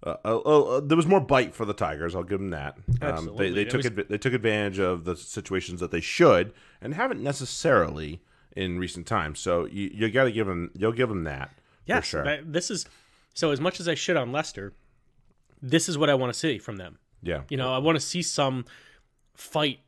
[0.00, 2.14] Uh, uh, uh, there was more bite for the Tigers.
[2.14, 2.78] I'll give them that.
[3.02, 6.52] Um, they they took was- adv- they took advantage of the situations that they should
[6.80, 8.22] and haven't necessarily
[8.54, 9.40] in recent times.
[9.40, 11.50] So you, you got to give them you'll give them that
[11.84, 12.22] Yeah, sure.
[12.22, 12.86] that- this is
[13.34, 13.50] so.
[13.50, 14.72] As much as I shit on Leicester,
[15.62, 16.98] this is what I want to see from them.
[17.22, 18.64] yeah, You know, I want to see some
[19.34, 19.80] fight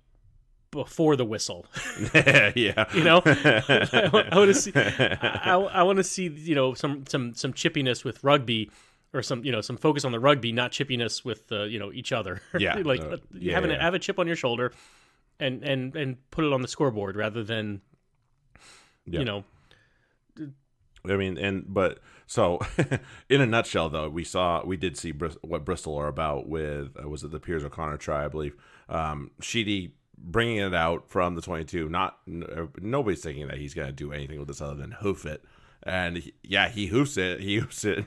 [0.71, 1.67] before the whistle.
[2.15, 2.87] yeah.
[2.95, 4.73] You know, I, want to see.
[4.75, 8.71] I, I want to see you know some some some chippiness with rugby,
[9.13, 11.93] or some you know some focus on the rugby, not chippiness with uh, you know
[11.93, 12.41] each other.
[12.59, 13.83] Yeah, like uh, yeah, have, an, yeah.
[13.83, 14.73] have a chip on your shoulder,
[15.39, 17.81] and and and put it on the scoreboard rather than
[19.07, 19.21] Yeah.
[19.21, 19.45] you know
[21.09, 22.61] I mean, and but so
[23.29, 26.97] in a nutshell, though, we saw we did see Bris- what Bristol are about with
[27.03, 28.55] uh, was it the Piers O'Connor try, I believe.
[28.89, 31.89] Um, Sheedy bringing it out from the twenty-two.
[31.89, 34.93] Not n- uh, nobody's thinking that he's going to do anything with this other than
[34.93, 35.43] hoof it.
[35.83, 37.41] And he, yeah, he hoofs it.
[37.41, 38.05] He hoofs it,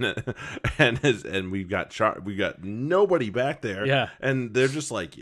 [0.78, 3.86] and his, and we've got char- we got nobody back there.
[3.88, 4.10] Yeah.
[4.20, 5.18] and they're just like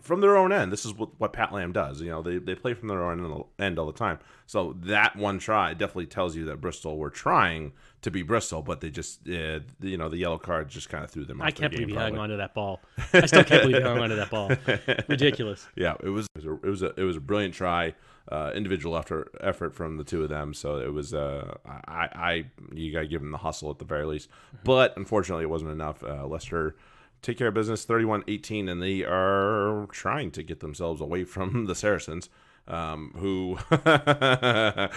[0.00, 0.72] from their own end.
[0.72, 2.00] This is what, what Pat Lam does.
[2.00, 4.18] You know, they, they play from their own end all the time.
[4.46, 8.80] So that one try definitely tells you that Bristol were trying to be Bristol, but
[8.80, 11.40] they just, uh, you know, the yellow card just kind of threw them.
[11.40, 12.20] Off I can't game, believe he hung probably.
[12.20, 12.80] on to that ball.
[13.12, 14.50] I still can't believe he hung on to that ball.
[15.08, 15.66] Ridiculous.
[15.74, 17.94] Yeah, it was it was a it was a, it was a brilliant try,
[18.30, 20.52] uh, individual effort effort from the two of them.
[20.52, 22.44] So it was uh, I I
[22.74, 24.28] you got to give them the hustle at the very least.
[24.64, 26.04] But unfortunately, it wasn't enough.
[26.04, 26.76] Uh, Leicester
[27.24, 31.74] take care of business 31-18 and they are trying to get themselves away from the
[31.74, 32.28] Saracens,
[32.68, 34.88] um, who uh,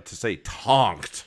[0.00, 1.24] to say tonked.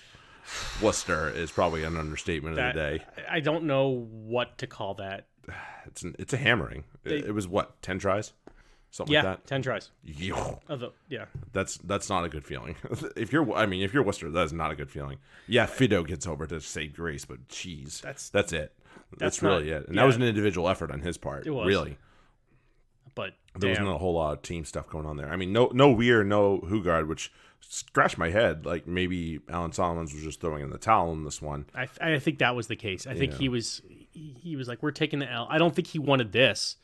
[0.81, 3.03] Worcester is probably an understatement of the day.
[3.29, 5.27] I don't know what to call that.
[5.87, 6.83] It's an, it's a hammering.
[7.05, 8.33] It, it was what ten tries,
[8.89, 9.47] something Yeah, like that.
[9.47, 9.91] ten tries.
[10.03, 10.59] Yo.
[10.67, 12.75] Of the, yeah, That's that's not a good feeling.
[13.15, 15.19] if you're, I mean, if you're Worcester, that is not a good feeling.
[15.47, 18.73] Yeah, Fido gets over to save grace, but jeez, That's- that's it.
[19.17, 20.01] That's, that's really it, and yeah.
[20.01, 21.45] that was an individual effort on his part.
[21.47, 21.67] It was.
[21.67, 21.97] really.
[23.15, 23.83] but There damn.
[23.83, 25.29] wasn't a whole lot of team stuff going on there.
[25.29, 27.31] I mean, no no Weir, no Hougaard, which
[27.61, 28.65] scratched my head.
[28.65, 31.65] Like maybe Alan Solomons was just throwing in the towel in this one.
[31.73, 33.07] I, I think that was the case.
[33.07, 35.87] I think he was he, he was like, "We're taking the L." I don't think
[35.87, 36.75] he wanted this.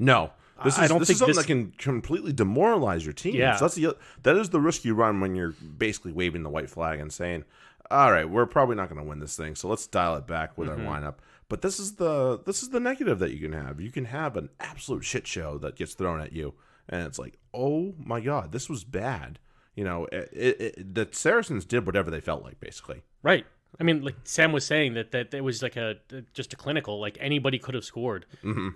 [0.00, 0.32] No,
[0.64, 3.36] this is I don't this think is something this- that can completely demoralize your team.
[3.36, 3.56] Yeah.
[3.56, 6.70] So that's the that is the risk you run when you're basically waving the white
[6.70, 7.44] flag and saying,
[7.90, 10.58] "All right, we're probably not going to win this thing, so let's dial it back
[10.58, 10.86] with Mm-hmm.
[10.86, 11.14] our lineup."
[11.48, 13.80] But this is the this is the negative that you can have.
[13.80, 16.54] You can have an absolute shit show that gets thrown at you,
[16.88, 19.38] and it's like, "Oh my god, this was bad."
[19.74, 23.02] You know, it, it, it, the Saracens did whatever they felt like, basically.
[23.22, 23.46] Right.
[23.78, 25.96] I mean, like Sam was saying that that it was like a
[26.34, 27.00] just a clinical.
[27.00, 28.26] Like anybody could have scored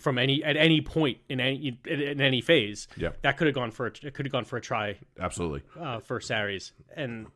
[0.01, 2.89] from any at any point in any in, any phase.
[2.97, 3.11] Yeah.
[3.23, 5.63] that could have gone for a, it could have gone for a try Absolutely.
[5.79, 7.27] uh, for Sarries, and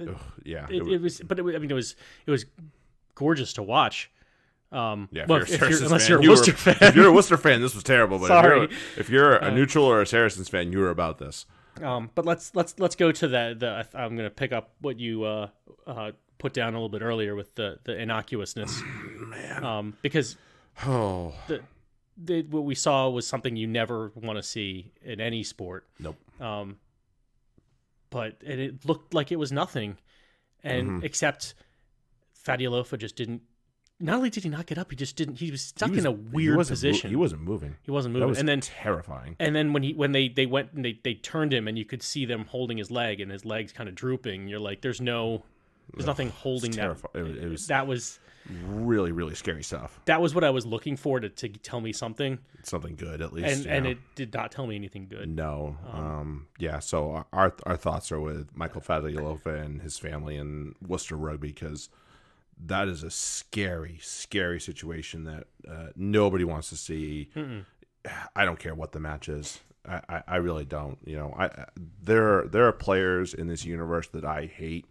[0.00, 0.66] Ugh, yeah.
[0.68, 1.20] it, it was.
[1.20, 2.46] But it was, I mean, it was it was
[3.14, 4.10] gorgeous to watch.
[4.74, 6.76] Um, Yeah, if well, you're you're- unless fan, you're a you were- fan.
[6.80, 8.18] If you're a Worcester fan, this was terrible.
[8.18, 8.64] But Sorry.
[8.64, 11.46] if you're, if you're a neutral or a Saracens fan, you were about this.
[11.82, 13.98] Um, but let's let's let's go to the the.
[13.98, 15.48] I'm going to pick up what you uh,
[15.86, 18.80] uh, put down a little bit earlier with the the innocuousness,
[19.28, 19.64] Man.
[19.64, 20.36] um, because
[20.86, 21.60] Oh, the,
[22.16, 25.86] the what we saw was something you never want to see in any sport.
[26.00, 26.16] nope.
[26.40, 26.78] Um,
[28.10, 29.98] but it, it looked like it was nothing,
[30.62, 31.04] and Mm-hmm.
[31.06, 31.54] except
[32.96, 33.42] just didn't.
[34.00, 35.36] Not only did he not get up, he just didn't.
[35.36, 37.10] He was stuck He was- in a weird mo- position.
[37.10, 37.76] he wasn't moving.
[37.82, 39.36] He wasn't That moving, was and then terrifying.
[39.38, 41.84] and then when he when they they went and they they turned him, and you
[41.84, 44.48] could see them holding his leg, and his legs kind of drooping.
[44.48, 45.44] You're like, there's no,
[45.94, 46.76] there's nothing holding that.
[46.76, 47.12] terrifying.
[47.14, 48.18] It was- it was- that was
[48.66, 49.98] Really, really scary stuff.
[50.04, 53.32] that was what I was looking for to, to tell me something, Something good, at
[53.32, 53.46] least.
[53.48, 55.28] and you and it did not tell me anything good.
[55.30, 55.78] No.
[55.90, 56.80] Um, yeah.
[56.80, 61.88] So our our thoughts are with Michael Fatialofa and his family and Worcester Rugby because
[62.66, 67.28] that is a scary, scary situation that uh, nobody wants to see.
[68.36, 69.60] I don't care what the match is.
[69.88, 70.98] I, I, I really don't.
[71.04, 71.66] You know, I I-
[72.02, 74.86] there there are players in this universe that I hate.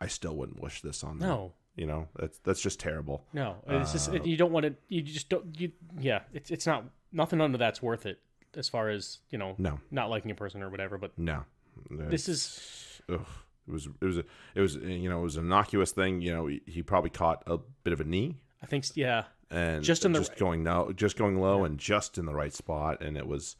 [0.00, 1.28] I still wouldn't wish this on them.
[1.28, 3.24] No, You know, that's that's just terrible.
[3.32, 4.74] no, it's just Uh, you don't want to.
[4.88, 5.58] You just don't.
[5.58, 8.20] You yeah, it's it's not nothing under that's worth it
[8.56, 9.54] as far as you know.
[9.58, 11.44] No, Not liking a person or whatever, but no.
[11.90, 13.24] this is ugh,
[13.68, 14.24] it was it was a,
[14.54, 16.20] it was you know it was an innocuous thing.
[16.20, 19.82] You know, he, he probably caught a bit of a knee I think yeah, and
[19.84, 23.02] Just in the- just going no, just going low and just in the right spot,
[23.02, 23.56] and it was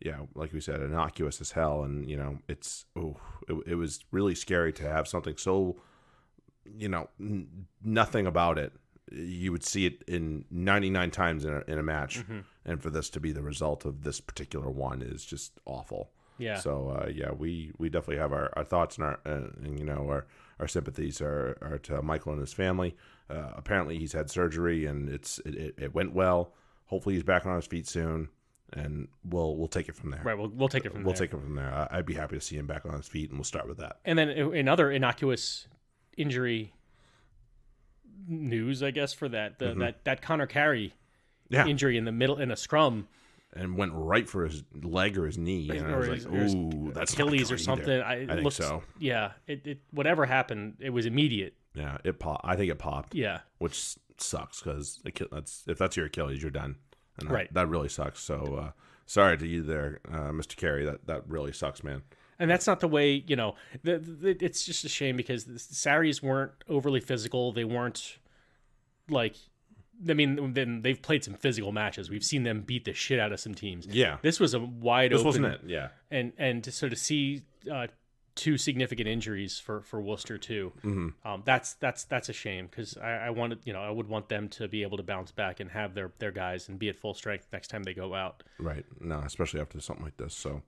[0.00, 1.82] yeah, like we said, innocuous as hell.
[1.82, 3.16] And you know, it's oh,
[3.48, 5.76] it, it was really scary to have something so
[6.64, 8.72] you know n- nothing about it.
[9.12, 12.40] You would see it in 99 times in a, in a match, Mm-hmm.
[12.64, 16.10] and for this to be the result of this particular one is just awful.
[16.38, 16.58] Yeah.
[16.58, 19.84] So uh, yeah, we we definitely have our, our thoughts and our uh, and you
[19.84, 20.26] know our
[20.60, 22.96] our sympathies are, are to Michael and his family.
[23.28, 26.52] Uh, apparently, he's had surgery and it's it, it, it went well.
[26.86, 28.28] Hopefully, he's back on his feet soon,
[28.72, 30.22] and we'll we'll take it from there.
[30.24, 30.36] Right.
[30.38, 31.26] We'll we'll take it from We'll there.
[31.26, 31.72] take it from there.
[31.72, 33.78] I, I'd be happy to see him back on his feet, and we'll start with
[33.78, 33.98] that.
[34.04, 35.66] And then another innocuous
[36.16, 36.72] injury
[38.28, 40.94] news, I guess for that the, that that Conor Carey
[41.48, 41.54] Mm-hmm.
[41.54, 43.06] Yeah, injury in the middle in a scrum
[43.56, 46.38] and went right for his leg or his knee, and I was his, like, or
[46.38, 47.88] his "Ooh, that's Achilles or something.
[47.90, 48.82] either." I, it I think so.
[48.98, 49.32] Yeah.
[49.46, 51.54] It, it whatever happened, it was immediate.
[51.74, 52.44] Yeah, it popped.
[52.44, 53.14] I think it popped.
[53.14, 53.40] Yeah.
[53.58, 56.76] which sucks because that's if that's your Achilles, you're done.
[57.18, 57.54] And that, Right.
[57.54, 58.20] that really sucks.
[58.20, 58.70] So uh,
[59.06, 60.56] sorry to you there, uh, Mr.
[60.56, 60.84] Carey.
[60.84, 62.02] That that really sucks, man.
[62.38, 65.54] And that's not the way, you know, the, the, it's just a shame because the
[65.58, 67.50] Sarries weren't overly physical.
[67.52, 68.18] They weren't
[69.08, 69.36] like,
[70.08, 72.10] I mean, then they've played some physical matches.
[72.10, 73.86] We've seen them beat the shit out of some teams.
[73.86, 75.70] Yeah, This was a wide this open, This wasn't it.
[75.70, 77.86] Yeah, and and to, so to see uh,
[78.34, 81.08] two significant injuries for for Worcester too, Mm-hmm.
[81.26, 84.28] um, that's that's that's a shame because I, I wanted, you know, I would want
[84.28, 86.96] them to be able to bounce back and have their their guys and be at
[86.96, 88.42] full strength next time they go out.
[88.58, 88.84] right.
[89.00, 90.34] No, especially after something like this.
[90.34, 90.60] So,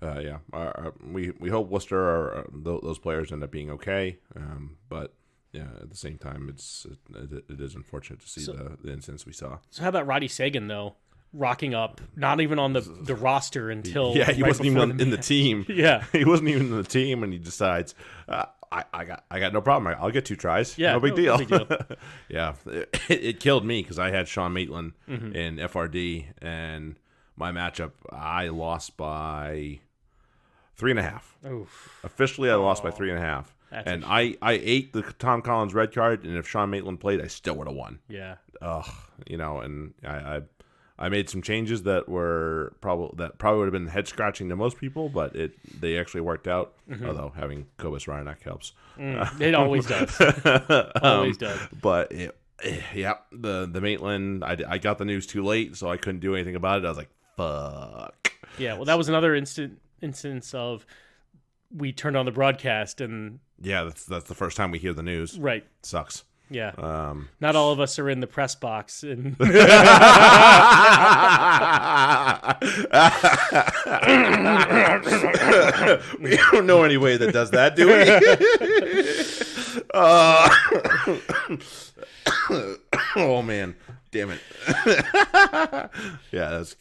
[0.00, 3.50] uh, yeah, our, our, we we hope Worcester are, uh, th- those players end up
[3.50, 4.18] being okay.
[4.36, 5.12] Um, but
[5.52, 9.24] yeah, at the same time, it's it, it is unfortunate to see the, the incidents
[9.26, 9.58] we saw.
[9.70, 10.96] So how about Roddy Segun though,
[11.32, 15.02] rocking up, not even on the the roster until Yeah, he right wasn't even the
[15.02, 15.64] in the team.
[15.68, 16.04] Yeah.
[16.12, 17.94] he wasn't even in the team, and he decides,
[18.28, 19.94] uh, I, I got, I got no problem.
[20.00, 20.76] I'll get two tries.
[20.76, 21.38] Yeah, no big no- deal.
[21.38, 21.96] no big deal.
[22.28, 25.34] yeah, it, it killed me because I had Sean Maitland Mm-hmm.
[25.36, 26.96] in FRD, and
[27.36, 29.78] my matchup, I lost by
[30.74, 31.36] three and a half.
[31.46, 32.00] Oof.
[32.02, 33.54] Officially, I lost by three and a half.
[33.70, 37.20] That's and I, I ate the Tom Collins red card, and if Sean Maitland played,
[37.20, 38.36] I still would have won Yeah.
[38.62, 38.88] ugh,
[39.26, 40.40] you know, and I, I
[40.98, 44.56] I made some changes that were probably that probably would have been head scratching to
[44.56, 46.74] most people, but it they actually worked out.
[46.90, 47.06] Mm-hmm.
[47.06, 50.18] Although having Cobus Reinach helps, Mm, it always does.
[50.20, 51.60] Um, Always does.
[51.82, 55.90] but it, eh, yeah, the the Maitland, I, I got the news too late, so
[55.90, 56.86] I couldn't do anything about it.
[56.86, 58.32] I was like, fuck.
[58.58, 58.74] Yeah.
[58.74, 60.86] Well, that was another instant instance of
[61.74, 65.02] we turned on the broadcast and Yeah, that's that's the first time we hear the
[65.02, 65.38] news.
[65.38, 65.64] right.
[65.82, 66.24] Sucks.
[66.48, 66.72] Yeah.
[66.78, 69.36] Um, Not all of us are in the press box and
[76.20, 77.94] we don't know any way that does that, do we?
[79.92, 80.48] Uh,
[83.16, 83.74] oh man,
[84.10, 84.40] damn it!
[86.30, 86.76] yeah, that's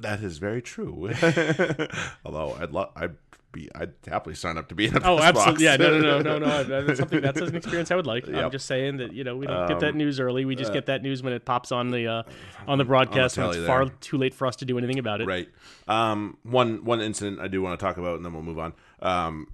[0.00, 1.10] that is very true.
[2.24, 3.16] Although I'd love, I'd
[3.52, 5.52] be, I'd happily sign up to be in a oh, absolutely.
[5.52, 5.62] box.
[5.62, 5.76] Yeah.
[5.76, 6.64] No, no, no, no, no.
[6.86, 7.20] That's something.
[7.20, 8.28] That's an experience I would like.
[8.28, 10.44] I'm just saying that you know we don't get that news early.
[10.44, 12.22] We just get that news when it pops on the uh,
[12.66, 13.36] on the broadcast.
[13.36, 15.26] and telly it's far too late for us to do anything about it.
[15.26, 15.48] Right.
[15.88, 18.72] Um, one one incident I do want to talk about, and then we'll move on.
[19.02, 19.48] Um,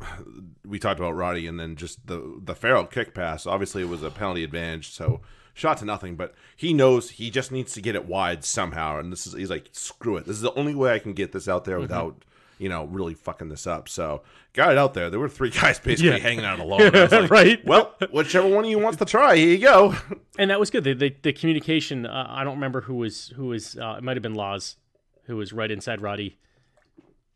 [0.65, 3.47] we talked about Roddy, and then just the the Farrell kick pass.
[3.47, 5.21] Obviously, it was a penalty advantage, so
[5.55, 6.17] shot to nothing.
[6.17, 9.51] But he knows he just needs to get it wide somehow, and this is he's
[9.51, 10.27] like, screw it.
[10.27, 12.25] This is the only way I can get this out there without.
[12.59, 13.87] You know, really fucking this up.
[13.89, 14.23] So,
[14.55, 15.11] got it out there.
[15.11, 16.19] There were three guys basically Yeah.
[16.19, 16.91] hanging out alone.
[16.93, 17.63] Like, Right.
[17.67, 19.95] Well, whichever one of you wants to try, here you go.
[20.39, 20.83] and that was good.
[20.85, 22.07] The the, the communication.
[22.07, 23.77] Uh, I don't remember who was who was.
[23.77, 24.77] Uh, it might have been Laws,
[25.25, 26.39] who was right inside Roddy,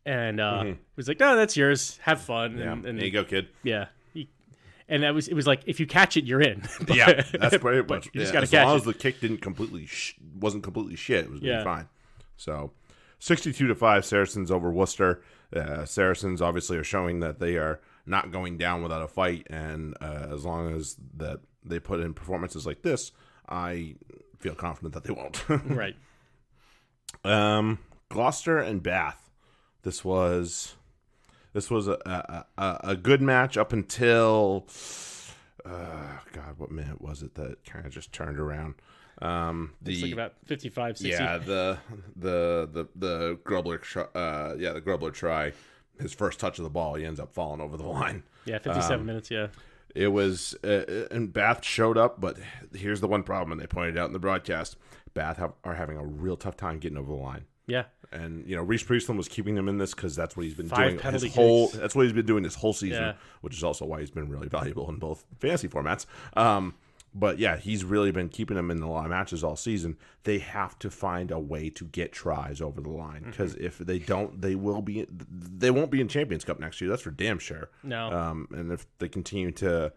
[0.05, 1.99] and uh, was like, "No, that's yours.
[2.03, 2.59] Have fun." Mm-hmm.
[2.59, 3.47] Yeah, And, and there you go, kid.
[3.63, 4.27] yeah, he,
[4.89, 5.33] and that was it.
[5.35, 6.63] Was like if you catch it, you're in.
[6.87, 8.07] But- Yeah, that's pretty much.
[8.13, 8.77] You just yeah, got to as catch long it.
[8.79, 11.59] as the kick didn't completely sh- wasn't completely shit, it was gonna Yeah.
[11.59, 11.87] be fine.
[12.37, 12.71] So,
[13.21, 15.23] sixty-two to five, Saracens over Worcester.
[15.55, 19.95] Uh, Saracens obviously are showing that they are not going down without a fight, and
[20.01, 23.11] uh, as long as that they put in performances like this,
[23.47, 23.95] I
[24.39, 25.47] feel confident that they won't.
[25.49, 25.95] right.
[27.23, 27.79] Um,
[28.09, 29.29] Gloucester and Bath.
[29.83, 30.75] This was
[31.53, 34.67] this was a a, a, a good match up until
[35.65, 38.75] uh, God, what minute was it that kind of just turned around?
[39.21, 41.09] Um, the It's like about 55, 60.
[41.09, 41.77] yeah the
[42.15, 43.79] the the the Grobler
[44.15, 45.53] uh yeah the Grobler try
[45.99, 48.23] his first touch of the ball he ends up falling over the line.
[48.45, 49.29] Yeah, 57 Um, minutes.
[49.29, 49.47] Yeah.
[49.93, 52.37] It was, uh, and Bath showed up, but
[52.73, 54.77] here's the one problem, and they pointed out in the broadcast:
[55.13, 57.43] Bath have, are having a real tough time getting over the line.
[57.67, 57.83] Yeah.
[58.13, 60.69] And you know, Rhys Priestland was keeping them in this because that's what he's been
[60.69, 61.67] Five doing his whole.
[61.67, 61.77] kicks.
[61.79, 63.13] That's what he's been doing this whole season, Yeah.
[63.41, 66.05] which is also why he's been really valuable in both fantasy formats.
[66.37, 66.73] Um,
[67.13, 69.97] but yeah, he's really been keeping them in a lot of matches all season.
[70.23, 73.65] They have to find a way to get tries over the line because Mm-hmm.
[73.65, 75.05] if they don't, they will be.
[75.29, 76.89] They won't be in Champions Cup next year.
[76.89, 77.69] That's for damn sure.
[77.83, 78.11] No.
[78.11, 79.91] Um, and if they continue to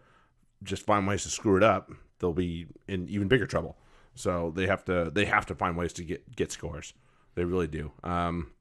[0.63, 3.77] just find ways to screw it up, they'll be in even bigger trouble.
[4.15, 6.93] So they have to they have to find ways to get get scores.
[7.35, 7.91] They really do.
[8.03, 8.51] Um,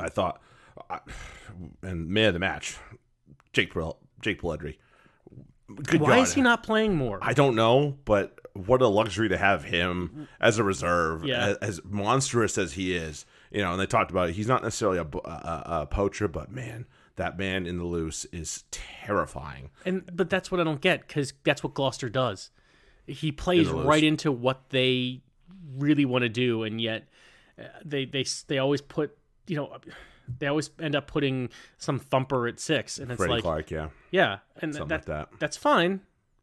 [0.00, 0.40] I thought,
[0.90, 1.00] I,
[1.82, 2.76] and man of the match,
[3.52, 3.72] Jake
[4.20, 4.76] Jake Polledri.
[5.68, 6.18] Good Why God.
[6.22, 7.18] is he not playing more?
[7.22, 11.48] I don't know, but what a luxury to have him as a reserve, Yeah.
[11.48, 13.24] as, as monstrous as he is.
[13.50, 14.34] You know, and they talked about it.
[14.34, 18.64] He's not necessarily a, a, a poacher, but man, that man in the loose is
[18.70, 19.70] terrifying.
[19.86, 22.50] And but that's what I don't get because that's what Gloucester does.
[23.06, 23.86] He plays loose.
[23.86, 25.20] right into what they
[25.76, 27.08] really want to do, and yet
[27.58, 29.76] uh, they they they always put you know
[30.38, 33.88] they always end up putting some thumper at six, and it's Freddie like Clarke, yeah,
[34.10, 35.28] yeah, and that, like that.
[35.38, 36.00] that's fine,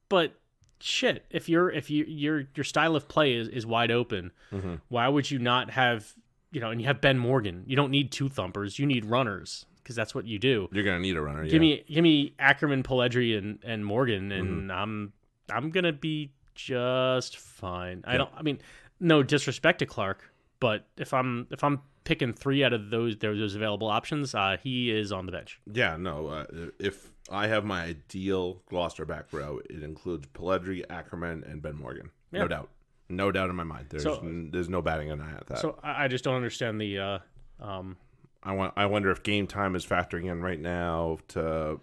[0.09, 0.33] but
[0.79, 4.75] shit, if you're if you your your style of play is is wide open, Mm-hmm.
[4.89, 6.13] why would you not have
[6.51, 6.69] you know?
[6.71, 7.63] And you have Ben Morgan.
[7.65, 8.77] You don't need two thumpers.
[8.77, 10.67] You need runners because that's what you do.
[10.71, 11.43] You're gonna need a runner.
[11.43, 11.59] Give yeah.
[11.59, 14.71] me give me Ackermann, Polledri, and and Morgan, and Mm-hmm.
[14.71, 15.13] I'm
[15.49, 18.03] I'm gonna be just fine.
[18.05, 18.29] I don't.
[18.35, 18.59] I mean,
[18.99, 21.79] no disrespect to Clarke, but if I'm if I'm
[22.11, 25.61] picking three out of those those available options, uh, he is on the bench.
[25.71, 26.27] Yeah, no.
[26.27, 26.45] Uh,
[26.77, 32.09] if I have my ideal Gloucester back row, it includes Polledri, Ackermann, and Ben Morgan.
[32.33, 32.41] Yeah.
[32.41, 32.69] No doubt,
[33.07, 33.85] no doubt in my mind.
[33.89, 35.59] There's So- n- there's no batting an eye at that.
[35.59, 36.99] So I, I just don't understand the.
[36.99, 37.19] Uh,
[37.61, 37.95] um,
[38.43, 38.73] I want.
[38.75, 41.19] I wonder if game time is factoring in right now.
[41.29, 41.79] To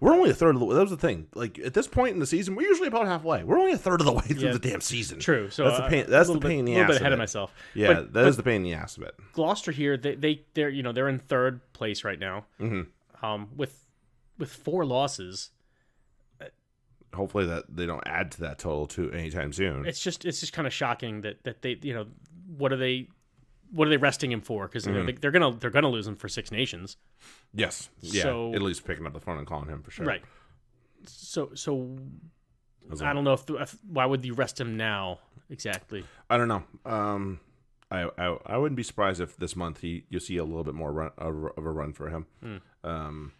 [0.00, 0.66] we're only a third of the.
[0.74, 1.26] That was the thing.
[1.34, 3.44] Like at this point in the season, we're usually about halfway.
[3.44, 4.52] We're only a third of the way through Yeah.
[4.52, 5.18] the damn season.
[5.18, 5.50] true.
[5.50, 6.06] So that's the uh, pain.
[6.08, 6.88] That's the little pain in bit, the little ass.
[6.98, 7.54] bit ahead of of myself.
[7.74, 9.14] Yeah, But- that is the pain in the ass of it.
[9.32, 13.24] Gloucester here, they they they're you know they're in third place right now, Mm-hmm.
[13.24, 13.84] um, with
[14.38, 15.50] with four losses.
[17.14, 19.86] Hopefully that they don't add to that total too anytime soon.
[19.86, 22.06] it's just it's just kind of shocking that that they you know
[22.58, 23.08] what are they
[23.72, 26.06] what are they resting him for because you know, they, they're gonna they're gonna lose
[26.06, 26.98] him for Six Nations
[27.54, 27.88] yes.
[28.00, 28.22] Yeah.
[28.22, 30.06] So- at least picking up the phone and calling him for sure.
[30.06, 30.22] right
[31.06, 31.96] so so
[33.02, 36.48] I don't know if, the, if why would you rest him now exactly I don't
[36.48, 36.62] know.
[36.84, 37.40] Um,
[37.90, 40.74] I, I I wouldn't be surprised if this month he you see a little bit
[40.74, 42.26] more run of a run for him.
[42.84, 43.32] Um,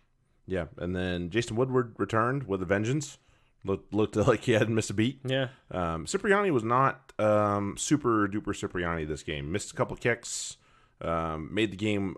[0.47, 3.19] yeah, and then Jason Woodward returned with a vengeance.
[3.65, 5.21] Looked looked like he hadn't missed a beat.
[5.25, 9.51] yeah Um, Cipriani was not um, super duper Cipriani this game.
[9.53, 10.57] Missed a couple kicks.
[11.03, 12.17] Um, made the game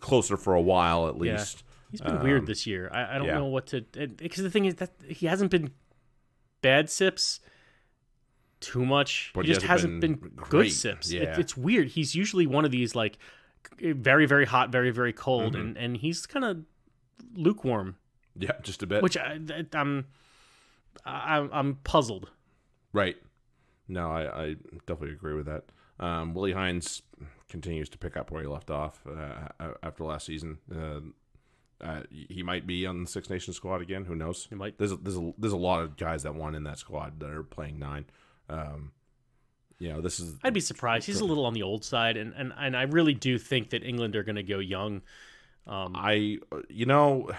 [0.00, 1.32] closer for a while at Yeah.
[1.38, 1.62] least.
[1.90, 3.34] he's been weird this year I, I don't Um, yeah.
[3.38, 3.82] know what to
[4.16, 5.72] because the thing is that he hasn't been
[6.62, 7.40] bad sips
[8.60, 11.38] too much But he just hasn't hasn't been been, good sips It- Yeah.
[11.40, 13.18] it's weird he's usually one of these like
[13.80, 15.60] very very hot very very cold Mm-hmm.
[15.60, 16.64] and and he's kind of
[17.34, 17.96] lukewarm
[18.38, 19.02] Yeah, just a bit.
[19.02, 19.38] which I,
[19.74, 20.06] I'm,
[21.04, 22.30] I, I'm puzzled.
[22.92, 23.16] Right.
[23.88, 25.64] No, I, I definitely agree with that.
[26.02, 27.02] Um, Willi Heinz
[27.48, 30.58] continues to pick up where he left off uh, after last season.
[30.74, 31.00] Uh,
[31.80, 34.04] uh, he might be on the Six Nations squad again.
[34.04, 34.46] Who knows?
[34.48, 34.78] He might.
[34.78, 37.30] There's a, there's a, there's a lot of guys that won in that squad that
[37.30, 38.06] are playing nine.
[38.48, 38.92] Um,
[39.78, 41.06] you know, this is I'd be surprised.
[41.06, 43.84] He's a little on the old side, and and, and I really do think that
[43.84, 45.02] England are going to go young.
[45.66, 46.38] Um, I
[46.68, 47.30] you know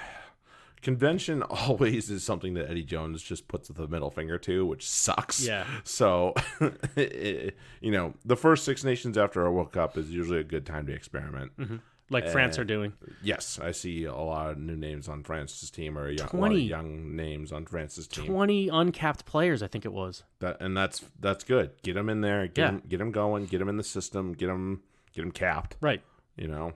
[0.83, 5.45] convention always is something that Eddie Jones just puts the middle finger to, which sucks.
[5.45, 5.65] Yeah.
[5.83, 6.35] So
[6.95, 10.85] you know, the first Six Nations after a World Cup is usually a good time
[10.87, 11.51] to experiment.
[11.57, 11.77] Mm-hmm.
[12.09, 12.93] like France are doing.
[13.23, 16.45] Yes, I see a lot of new names on France's team or young, a lot
[16.47, 16.61] of 20.
[16.61, 18.25] young names on France's team.
[18.27, 20.23] Twenty uncapped players, I think it was.
[20.39, 21.71] That and that's that's good.
[21.81, 22.47] Get them in there.
[22.47, 22.67] Get Yeah.
[22.71, 23.45] them get them going.
[23.45, 24.33] Get them in the system.
[24.33, 25.77] Get them get them capped.
[25.81, 26.01] Right.
[26.37, 26.73] You know.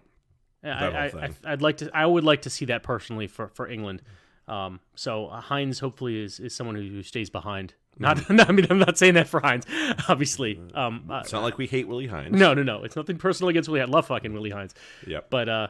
[0.67, 1.36] Yeah, I, whole I, thing.
[1.45, 1.89] I, I'd like to.
[1.93, 4.01] I would like to see that personally for for England.
[4.47, 7.73] Um, so uh, Heinz hopefully is, is someone who, who stays behind.
[7.99, 9.65] Not, I mean, I'm not saying that for Heinz,
[10.08, 10.62] obviously.
[10.73, 12.32] Um, uh, It's not like we hate Willi Heinz.
[12.39, 12.84] no, no, no.
[12.86, 13.82] It's nothing personal against Willi.
[13.82, 14.73] I love fucking Willi Heinz,
[15.06, 15.30] Yep.
[15.30, 15.67] but uh,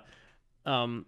[0.67, 1.05] um,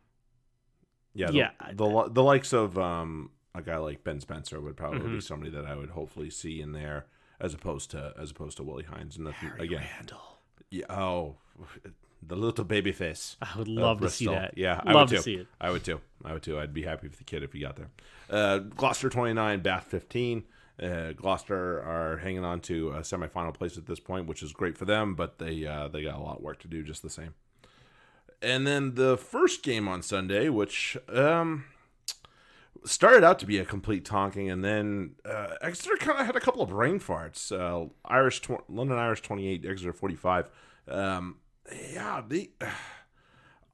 [1.13, 1.49] Yeah, the, Yeah.
[1.73, 5.15] The, the likes of um, a guy like Ben Spencer would probably Mm-hmm.
[5.15, 7.05] be somebody that I would hopefully see in there,
[7.39, 9.15] as opposed to as opposed to Willi Heinz.
[9.17, 10.39] And nothing, again, Randall.
[10.71, 11.35] yeah, oh,
[12.21, 13.37] the little baby face.
[13.41, 14.57] I would love to see that.
[14.57, 15.23] Yeah, I love would to too.
[15.23, 15.47] see it.
[15.59, 16.01] I would too.
[16.23, 16.59] I would too.
[16.59, 17.89] I'd be happy for the kid if he got there.
[18.29, 20.43] Uh, Gloucester twenty nine, Bath fifteen.
[20.81, 24.77] Uh, Gloucester are hanging on to a semifinal place at this point, which is great
[24.77, 27.09] for them, but they uh, they got a lot of work to do just the
[27.09, 27.33] same.
[28.41, 31.65] And then the first game on Sunday, which um,
[32.85, 36.39] started out to be a complete tonking, and then uh, Exeter kind of had a
[36.39, 37.51] couple of brain farts.
[37.51, 40.49] Uh, Irish, tw- London Irish twenty eight, Exeter forty five.
[40.87, 41.38] Um,
[41.93, 42.51] yeah, the.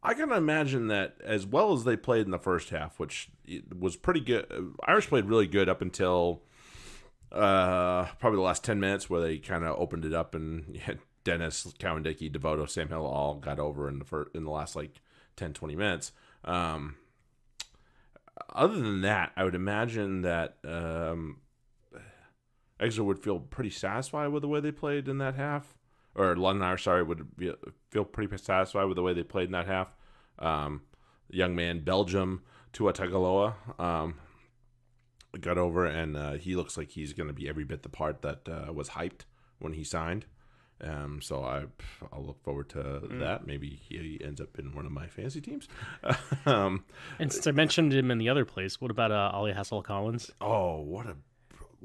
[0.04, 3.30] I can imagine that as well as they played in the first half, which
[3.76, 4.46] was pretty good.
[4.84, 6.44] Irish played really good up until
[7.32, 10.80] uh, probably the last ten minutes, where they kind of opened it up, and
[11.24, 15.02] Dennis, Cowan-Dickie, Devoto, Sam Hill all got over in the first, in the last like
[15.36, 16.12] 10, 20 minutes.
[16.44, 16.96] Um,
[18.54, 21.38] other than that, I would imagine that um,
[22.80, 25.76] Exeter would feel pretty satisfied with the way they played in that half,
[26.16, 27.52] or London Irish, sorry, would be,
[27.92, 29.94] feel pretty satisfied with the way they played in that half.
[30.40, 30.82] Um,
[31.30, 32.42] young man, Belgium,
[32.74, 34.16] Tuatagaloa, um,
[35.42, 38.22] got over, and uh, he looks like he's going to be every bit the part
[38.22, 39.22] that uh, was hyped
[39.60, 40.26] when he signed.
[40.82, 41.64] Um, so I
[42.12, 43.20] I'll look forward to Mm.
[43.20, 43.48] that.
[43.48, 45.68] Maybe he ends up in one of my fantasy teams.
[46.46, 46.84] um,
[47.18, 50.32] And since I mentioned him in the other place, what about uh, Ollie Hassell-Collins?
[50.42, 51.16] oh, what a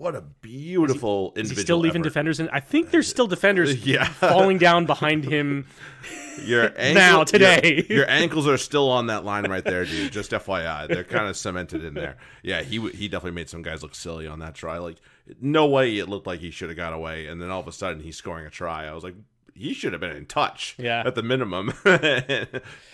[0.00, 1.56] what a beautiful Is individual.
[1.56, 2.08] he still leaving effort.
[2.08, 2.48] defenders in?
[2.50, 4.04] I think there's still defenders Yeah.
[4.04, 5.66] falling down behind him.
[6.44, 7.84] Your ankle, Now, today.
[7.88, 10.10] your, your ankles are still on that line right there, dude.
[10.10, 12.16] Just FYI, they're kind of cemented in there.
[12.42, 14.78] Yeah, he he definitely made some guys look silly on that try.
[14.78, 14.96] Like,
[15.40, 17.72] no way it looked like he should have got away, and then all of a
[17.72, 18.86] sudden he's scoring a try.
[18.86, 19.16] I was like,
[19.54, 21.02] he should have been in touch, Yeah.
[21.04, 21.74] at the minimum,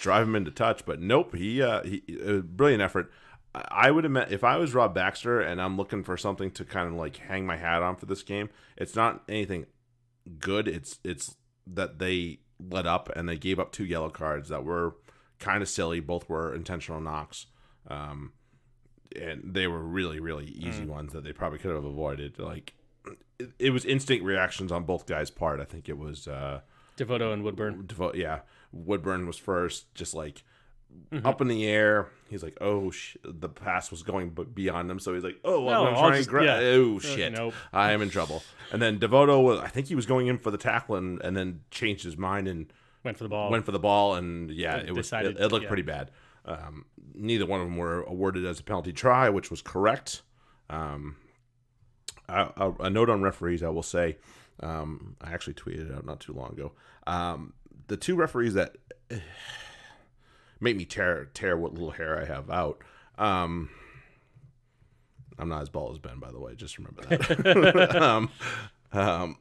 [0.01, 0.85] drive him into touch.
[0.85, 3.13] But nope, he uh, he uh, brilliant effort.
[3.71, 6.89] I would admit if I was Rob Baxter and I'm looking for something to kind
[6.89, 9.67] of like hang my hat on for this game, it's not anything
[10.39, 10.69] good.
[10.69, 11.37] It's it's
[11.67, 14.97] that they let up and they gave up two yellow cards that were
[15.39, 16.01] kind of silly.
[16.01, 17.47] Both were intentional knocks,
[17.89, 18.33] um,
[19.15, 22.39] and they were really really easy ones that they probably could have avoided.
[22.39, 22.75] Like
[23.39, 25.61] it, it was instinct reactions on both guys' part.
[25.61, 26.29] I think it was.
[26.29, 26.61] Uh,
[26.97, 27.85] Devoto and Woodburn.
[27.85, 28.41] Devo- yeah,
[28.73, 30.43] Woodburn was first, just like
[31.25, 32.09] up in the air.
[32.29, 33.17] He's like, "Oh, sh-.
[33.25, 36.45] the pass was going beyond him," so he's like, "Oh, No, I'm trying to grab.
[36.45, 36.57] yeah.
[36.79, 37.55] Oh shit, nope.
[37.73, 38.43] I am in trouble."
[38.73, 41.37] And then Devoto was, I think he was going in for the tackle and, and
[41.37, 42.73] then changed his mind and
[43.05, 43.51] Went for the ball.
[43.51, 45.69] went for the ball, and yeah, it was Decided- it, it looked yeah.
[45.69, 46.11] pretty bad.
[46.45, 46.85] Um,
[47.15, 50.23] neither one of them were awarded as a penalty try, which was correct.
[50.71, 51.17] Um,
[52.29, 54.17] a, a, a note on referees, I will say,
[54.61, 56.73] um, I actually tweeted it out not too long ago.
[57.07, 57.53] Um,
[57.87, 58.77] the two referees that
[60.61, 62.83] make me tear tear what little hair I have out.
[63.19, 63.71] Um,
[65.39, 66.55] I'm not as bald as Ben, by the way.
[66.55, 67.97] Just remember that.
[68.03, 68.31] um,
[68.93, 69.39] um,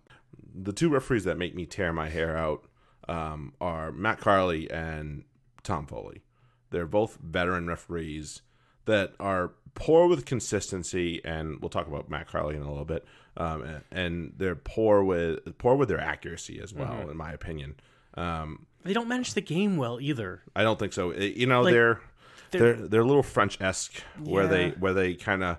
[0.54, 2.66] the two referees that make me tear my hair out
[3.08, 5.24] um, are Matt Carley and
[5.64, 6.24] Tom Foley.
[6.72, 8.42] They're both veteran referees
[8.86, 13.06] that are poor with consistency, and we'll talk about Matt Carley in a little bit.
[13.38, 17.76] Um, and, and they're poor with poor with their accuracy as well, in my opinion.
[18.16, 20.42] Um, they don't manage the game well either.
[20.56, 21.14] I don't think so.
[21.14, 22.00] You know, Like, they're,
[22.52, 25.58] they're- they're they're a little French esque where they where they kind of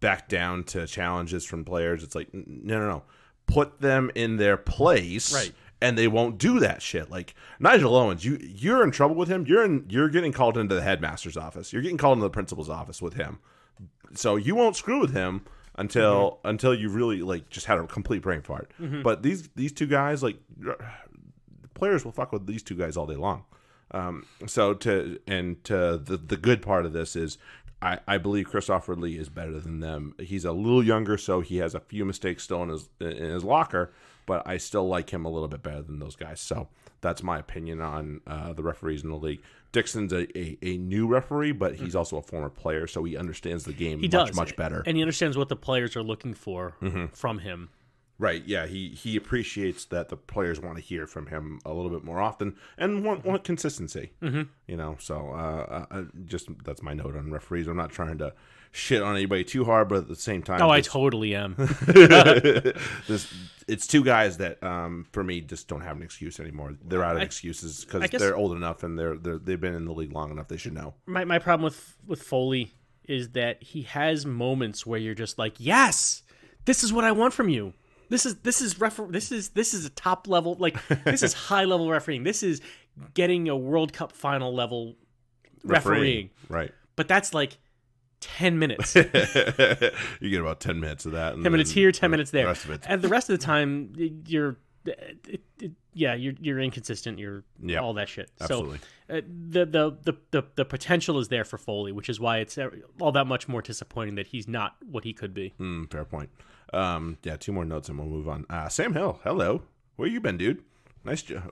[0.00, 2.02] back down to challenges from players.
[2.02, 3.02] It's like no no no,
[3.46, 5.52] put them in their place, Right.
[5.80, 7.10] And they won't do that shit.
[7.10, 9.44] Like Nigel Owens, you you're in trouble with him.
[9.46, 11.72] You're in you're getting called into the headmaster's office.
[11.72, 13.38] You're getting called into the principal's office with him.
[14.14, 15.42] So you won't screw with him
[15.76, 16.48] until mm-hmm.
[16.48, 18.70] until you really like just had a complete brain fart.
[18.80, 19.02] Mm-hmm.
[19.02, 20.36] But these these two guys like
[21.84, 23.44] players will fuck with these two guys all day long.
[23.90, 27.38] Um, so to and to the the good part of this is
[27.82, 30.14] I, I believe Christopher Lee is better than them.
[30.18, 33.44] He's a little younger, so he has a few mistakes still in his in his
[33.44, 33.92] locker,
[34.26, 36.40] but I still like him a little bit better than those guys.
[36.40, 36.68] So
[37.02, 39.42] that's my opinion on uh, the referees in the league.
[39.72, 43.64] Dickson's a, a, a new referee, but he's also a former player, so he understands
[43.64, 44.82] the game He much does much better.
[44.86, 46.74] and he understands what the players are looking for
[47.12, 47.68] from him.
[48.18, 48.42] Right.
[48.46, 48.66] Yeah.
[48.66, 52.20] He he appreciates that the players want to hear from him a little bit more
[52.20, 54.12] often and want, want consistency.
[54.22, 54.42] Mm-hmm.
[54.66, 54.96] You know.
[55.00, 57.66] So uh, uh, just that's my note on referees.
[57.66, 58.32] I'm not trying to
[58.70, 61.54] shit on anybody too hard, but at the same time, Oh, I totally am.
[61.58, 63.32] this
[63.66, 66.76] it's two guys that um for me just don't have an excuse anymore.
[66.84, 69.84] They're out of I- excuses because they're old enough and they're, they're they've been in
[69.86, 70.48] the league long enough.
[70.48, 70.94] They should know.
[71.06, 72.72] my my problem with with Foley
[73.06, 76.22] is that he has moments where you're just like, yes,
[76.64, 77.74] this is what I want from you.
[78.08, 81.32] This is this is refer- this is this is a top level like this is
[81.50, 82.22] high level refereeing.
[82.24, 82.60] This is
[83.14, 84.96] getting a World Cup final level
[85.64, 86.30] refereeing.
[86.48, 86.70] Right.
[86.96, 87.58] But that's like
[88.20, 88.94] ten minutes.
[88.94, 91.34] you get about ten minutes of that.
[91.34, 92.82] And ten minutes here, ten the minutes there, rest of it.
[92.88, 93.92] and the rest of the time
[94.26, 97.18] you're, it, it, yeah, you're you're inconsistent.
[97.18, 98.30] You're Yeah, all that shit.
[98.40, 98.78] absolutely.
[99.08, 102.38] So uh, the, the the the the potential is there for Foley, which is why
[102.38, 102.58] it's
[103.00, 105.52] all that much more disappointing that he's not what he could be.
[105.60, 106.30] Mm, fair point.
[106.74, 108.46] Um, yeah, two more notes and we'll move on.
[108.50, 109.62] Uh, Sam Hill, hello.
[109.96, 110.62] Where you been, dude?
[111.04, 111.22] Nice.
[111.22, 111.42] jo-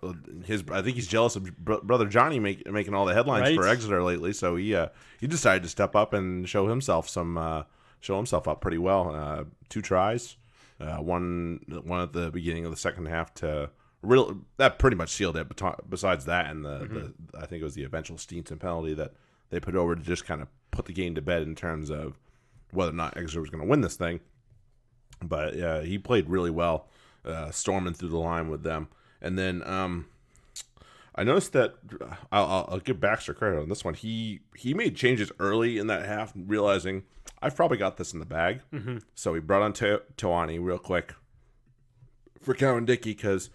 [0.44, 3.54] His, I think he's jealous of br- brother Johnny make, making all the headlines Right.
[3.56, 4.32] for Exeter lately.
[4.32, 4.88] So he uh,
[5.20, 7.64] he decided to step up and show himself some uh,
[8.00, 9.14] show himself up pretty well.
[9.14, 10.36] Uh, two tries,
[10.80, 13.70] uh, one one at the beginning of the second half to
[14.00, 15.48] real that pretty much sealed it.
[15.54, 19.12] But besides that, and the, the I think it was the eventual Steenson penalty that
[19.50, 22.18] they put over to just kind of put the game to bed in terms of
[22.70, 24.18] whether or not Exeter was going to win this thing
[25.28, 26.88] but yeah, he played really well,
[27.24, 28.88] uh, storming through the line with them.
[29.20, 30.06] And then um,
[31.14, 31.74] I noticed that
[32.32, 33.94] I'll, I'll, I'll give Baxter credit on this one.
[33.94, 37.04] He he made changes early in that half, realizing
[37.40, 38.60] I've probably got this in the bag.
[38.72, 38.98] Mm-hmm.
[39.14, 41.14] So he brought on to- Tawani real quick
[42.40, 43.50] for Cowan Dickie because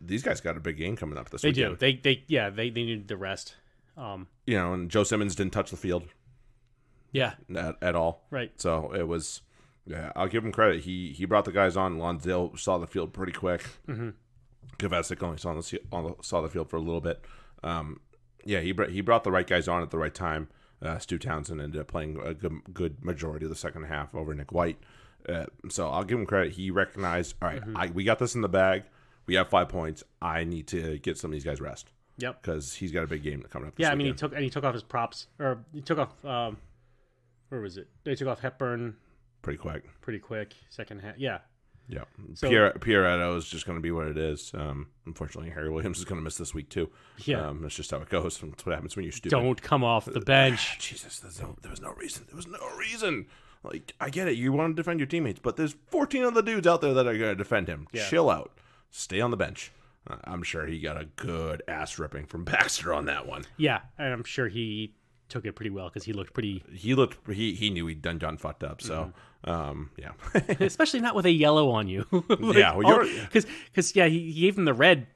[0.00, 1.74] these guys got a big game coming up this They weekend.
[1.74, 1.76] do.
[1.76, 3.54] They they yeah they they needed the rest.
[3.96, 6.02] Um, You know, and Joe Simmonds didn't touch the field.
[7.12, 7.34] Yeah.
[7.54, 8.26] at, at all.
[8.30, 8.50] Right.
[8.60, 9.40] So it was,
[9.86, 10.82] yeah, I'll give him credit.
[10.84, 11.98] He he brought the guys on.
[11.98, 13.64] Lonsdale saw the field pretty quick.
[13.88, 14.10] Mm-hmm.
[14.78, 17.24] Kovacic only saw the, on the saw the field for a little bit.
[17.62, 18.00] Um,
[18.44, 20.48] yeah, he he brought the right guys on at the right time.
[20.82, 24.34] Uh, Stu Townsend ended up playing a good, good majority of the second half over
[24.34, 24.78] Nick White.
[25.26, 26.52] Uh, so I'll give him credit.
[26.52, 27.76] He recognized, all right, Mm-hmm.
[27.78, 28.82] I, we got this in the bag.
[29.26, 30.04] We have five points.
[30.20, 32.42] I need to get some of these guys rest Yep.
[32.42, 33.74] because he's got a big game coming up.
[33.76, 35.98] This Yeah, I mean, he took and he took off his props, or he took
[35.98, 36.24] off.
[36.24, 36.58] Um,
[37.48, 37.88] where was it?
[38.04, 38.96] They took off Hepburn
[39.46, 39.84] pretty quick.
[40.00, 40.54] pretty quick.
[40.70, 41.16] Second half.
[41.18, 41.38] Yeah.
[41.88, 42.02] Yeah,
[42.34, 44.50] So- Pierre Pieretto is just going to be what it is.
[44.54, 46.90] Um, unfortunately, Harry Williams is going to miss this week too.
[47.24, 47.46] Yeah.
[47.46, 48.38] um, that's just how it goes.
[48.40, 49.30] That's what happens when you're stupid.
[49.30, 50.78] Don't come off the bench.
[50.80, 52.24] Jesus, no, there was no reason.
[52.26, 53.26] There was no reason.
[53.62, 56.66] Like I get it, you want to defend your teammates, but there's 14 other dudes
[56.66, 57.86] out there that are going to defend him.
[57.92, 58.04] Yeah.
[58.08, 58.50] Chill out.
[58.90, 59.70] Stay on the bench.
[60.08, 63.44] Uh, I'm sure he got a good ass ripping from Baxter on that one.
[63.58, 64.92] Yeah, and I'm sure he
[65.28, 67.18] took it pretty well because he looked pretty, He looked.
[67.32, 68.80] He he knew he'd done John fucked up.
[68.82, 69.12] So
[69.44, 69.50] Mm-hmm.
[69.50, 70.12] um yeah.
[70.60, 72.04] especially not with a yellow on you.
[72.40, 75.06] Yeah, well, because because yeah, he, he gave him the red,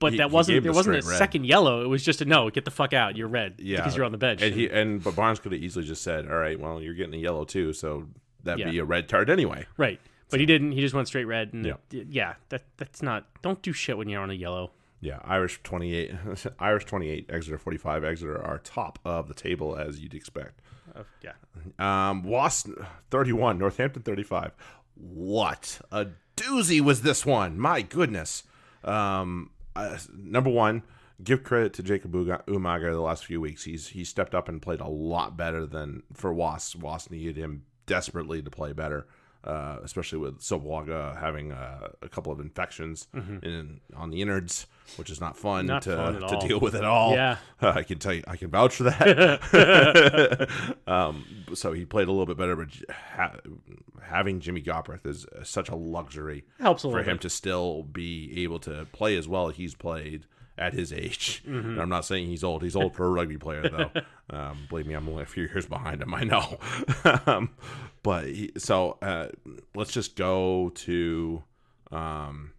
[0.00, 1.18] but He- that wasn't there the wasn't a red.
[1.18, 1.82] second yellow.
[1.82, 2.50] It was just a no.
[2.50, 3.16] Get the fuck out.
[3.16, 3.54] You're red.
[3.58, 4.42] Yeah, because you're on the bench.
[4.42, 7.14] And he and but Barnes could have easily just said, "All right, well, you're getting
[7.14, 8.06] a yellow too, so
[8.44, 8.70] that'd Yeah.
[8.70, 10.00] be a red card anyway." right,
[10.30, 10.72] but he didn't.
[10.72, 11.52] He just went straight red.
[11.52, 11.74] And Yeah.
[11.90, 12.34] yeah, yeah.
[12.50, 13.26] That that's not.
[13.42, 14.72] Don't do shit when you're on a yellow.
[15.00, 16.12] Yeah, Irish 28,
[16.58, 18.04] Irish 28, Exeter 45.
[18.04, 20.60] Exeter are top of the table as you'd expect.
[20.94, 21.32] Uh, yeah.
[21.78, 22.68] Um, Wasp
[23.10, 24.52] 31, Northampton 35.
[24.94, 27.58] What a doozy was this one!
[27.58, 28.42] My goodness.
[28.82, 30.82] Um, uh, number one,
[31.22, 33.64] give credit to Jacob Umaga the last few weeks.
[33.64, 36.80] He's he stepped up and played a lot better than for Wasp.
[36.80, 39.06] Wasp needed him desperately to play better.
[39.48, 45.08] Uh, especially with Sopoaga having uh, a couple of infections in, on the innards, which
[45.08, 45.66] is not fun Mm-hmm.
[45.68, 47.12] Not to, fun to deal with at all.
[47.12, 47.38] Yeah.
[47.62, 50.48] I can tell you, I can vouch for that.
[50.86, 51.24] um,
[51.54, 53.36] so he played a little bit better, but ha-
[54.02, 57.22] having Jimmy Gopperth is uh, such a luxury Helps a for him bit.
[57.22, 60.26] to still be able to play as well as he's played
[60.58, 61.42] at his age.
[61.46, 61.80] Mm-hmm.
[61.80, 62.62] I'm not saying he's old.
[62.62, 63.90] He's old for a rugby player, though.
[64.36, 66.14] um, believe me, I'm only a few years behind him.
[66.14, 66.58] I know.
[67.26, 67.50] um,
[68.02, 69.28] but he, so uh,
[69.74, 71.42] let's just go to
[71.90, 72.52] um,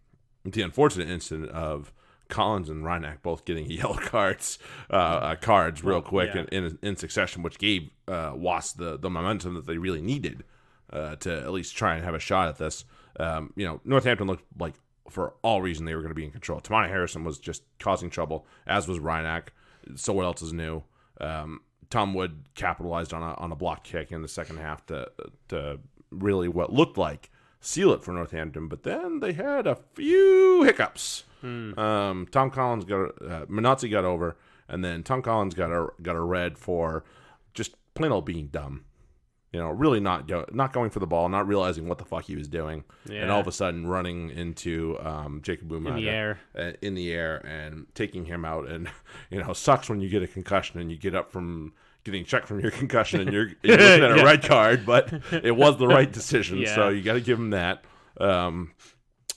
[0.44, 1.92] the unfortunate incident of
[2.28, 4.58] Collins and Reinach both getting yellow cards,
[4.90, 6.44] uh, uh, cards real quick yeah.
[6.50, 10.44] in, in in succession, which gave uh, Wasp the the momentum that they really needed
[10.92, 12.84] uh, to at least try and have a shot at this.
[13.18, 14.74] Um, you know, Northampton looked like
[15.10, 16.60] for all reason they were going to be in control.
[16.60, 19.48] Teimana Harrison was just causing trouble, as was Reinach.
[19.96, 20.82] So what else is new?
[21.20, 25.10] Um, Tom Wood capitalized on a on a block kick in the second half to
[25.48, 25.80] to
[26.10, 27.30] really what looked like
[27.60, 31.24] seal it for Northampton, but then they had a few hiccups.
[31.78, 34.36] Um, Tom Collins got uh, Minozzi got over,
[34.68, 37.04] and then Tom Collins got a got a red for
[37.54, 38.84] just plain old being dumb.
[39.52, 42.24] You know, really not go, not going for the ball, not realizing what the fuck
[42.24, 46.08] he was doing, and all of a sudden running into um, Jacob Umaga In the
[46.08, 46.40] air.
[46.56, 48.68] uh, in the air and taking him out.
[48.68, 48.88] And
[49.30, 51.72] you know, sucks when you get a concussion and you get up from
[52.04, 54.22] getting checked from your concussion and you're, you're looking at a Yeah.
[54.22, 56.58] red card, but it was the right decision.
[56.58, 56.74] Yeah.
[56.76, 57.82] So you got to give him that.
[58.20, 58.72] Um,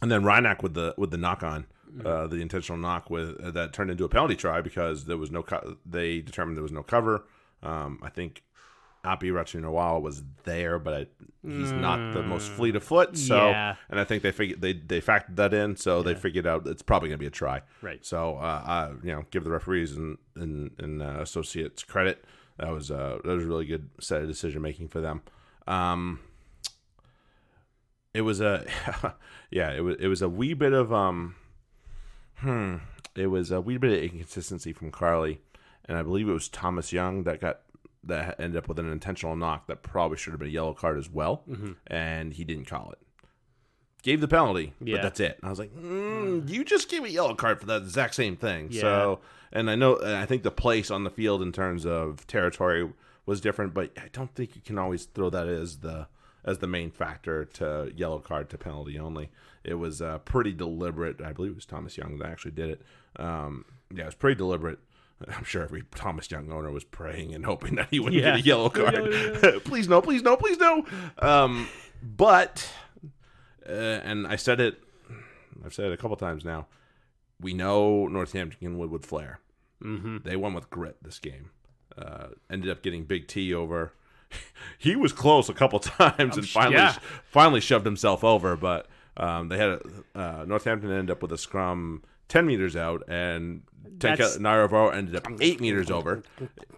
[0.01, 1.65] and then Reinach with the with the knock on.
[2.05, 5.29] Uh, the intentional knock with uh, that turned into a penalty try because there was
[5.29, 7.25] no co- they determined there was no cover.
[7.61, 8.43] Um, I think
[9.03, 11.07] Api Ratuniyarawa was there, but I,
[11.45, 13.17] he's not the most fleet of foot.
[13.17, 13.51] So, Mm.
[13.51, 13.75] Yeah.
[13.89, 16.81] and I think they figured they they factored that in, so they figured out it's
[16.81, 17.61] probably going to be a try.
[17.81, 18.05] Right.
[18.05, 22.23] So, uh, I, you know, give the referees and and, and uh, associates credit.
[22.59, 25.21] That was uh, that was a really good set of decision making for them.
[25.67, 26.19] Um,
[28.13, 28.65] it was a
[29.51, 31.35] yeah, it was it was a wee bit of um,
[32.37, 32.75] hmm,
[33.15, 35.41] it was a wee bit of inconsistency from Carley,
[35.85, 37.61] and I believe it was Thomas Young that got
[38.03, 40.97] that ended up with an intentional knock that probably should have been a yellow card
[40.97, 41.43] as well,
[41.87, 42.99] and he didn't call it.
[44.01, 44.97] Gave the penalty, Yeah.
[44.97, 45.37] but that's it.
[45.41, 48.35] And I was like, mm, you just gave a yellow card for that exact same
[48.35, 48.69] thing.
[48.71, 49.21] So,
[49.53, 52.91] and I know, and I think the place on the field in terms of territory
[53.25, 56.07] was different, but I don't think you can always throw that as the
[56.45, 59.29] as the main factor to yellow card to penalty only.
[59.63, 61.21] It was uh, pretty deliberate.
[61.21, 62.81] I believe it was Thomas Young that actually did it.
[63.15, 63.63] Um,
[63.95, 64.79] yeah, it was pretty deliberate.
[65.27, 68.35] I'm sure every Thomas Young owner was praying and hoping that he wouldn't Yeah.
[68.35, 69.63] get a yellow Yeah, card.
[69.65, 70.85] please no, please no, please no.
[71.19, 71.67] Um,
[72.01, 72.69] but
[73.67, 74.83] uh, and I said it,
[75.65, 76.67] I've said it a couple times now.
[77.39, 79.39] We know Northampton would with flair.
[79.83, 80.17] Mm-hmm.
[80.23, 81.51] They won with grit this game.
[81.97, 83.93] Uh, ended up getting Big T over.
[84.77, 86.95] he was close a couple times and finally yeah.
[87.23, 88.87] finally shoved himself over, but
[89.17, 89.81] um, they had a,
[90.15, 93.61] uh, Northampton ended up with a scrum ten meters out, and
[93.97, 96.23] Tenka That's- ended up eight meters over,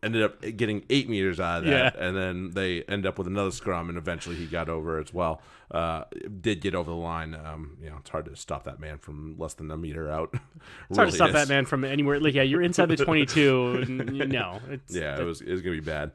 [0.04, 3.52] ended up getting eight meters out of that, and then they end up with another
[3.52, 5.42] scrum, and eventually he got over as well.
[5.72, 6.04] Uh,
[6.42, 7.34] did get over the line.
[7.34, 10.34] Um, you know, it's hard to stop that man from less than a meter out.
[10.90, 12.20] It's hard to stop that man from anywhere.
[12.20, 13.86] Like, yeah, you're inside the 22.
[14.28, 16.12] no, it's, Yeah, it was it was gonna be bad.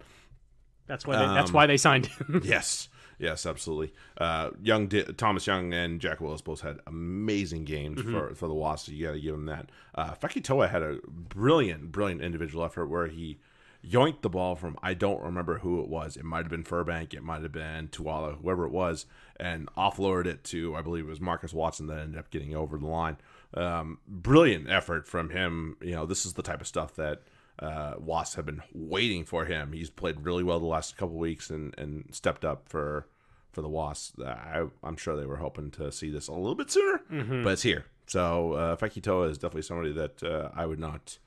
[0.87, 2.43] that's why they, that's Um, why they signed him.
[2.45, 2.89] Yes,
[3.21, 3.93] yes, absolutely.
[4.19, 8.87] Uh, Young Thomas Young and Jack Willis both had amazing games for, for the Wasps.
[8.87, 9.69] So you got to give them that.
[9.95, 13.39] Uh, Fekitoa had a brilliant, brilliant individual effort where he
[13.87, 16.17] yoinked the ball from I don't remember who it was.
[16.17, 19.07] It might have been Furbank, it might have been Tuala, whoever it was,
[19.37, 22.79] and offloaded it to I believe it was Marcus Watson that ended up getting over
[22.79, 23.17] the line.
[23.55, 25.77] Um, brilliant effort from him.
[25.81, 27.23] You know, this is the type of stuff that
[27.61, 29.73] uh, Wasps have been waiting for him.
[29.73, 33.07] He's played really well the last couple weeks and, and stepped up for
[33.53, 34.19] for the Wasps.
[34.25, 37.01] I, I'm sure they were hoping to see this a little bit sooner,
[37.43, 37.85] but it's here.
[38.07, 41.19] So uh, Fekitoa is definitely somebody that uh, I would not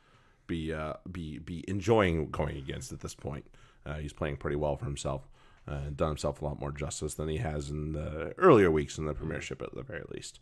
[0.48, 3.46] be uh, be be enjoying going against at this point.
[3.86, 5.28] Uh, he's playing pretty well for himself.
[5.66, 8.98] Uh, and done himself a lot more justice than he has in the earlier weeks
[8.98, 10.42] in the Premiership, at the very least.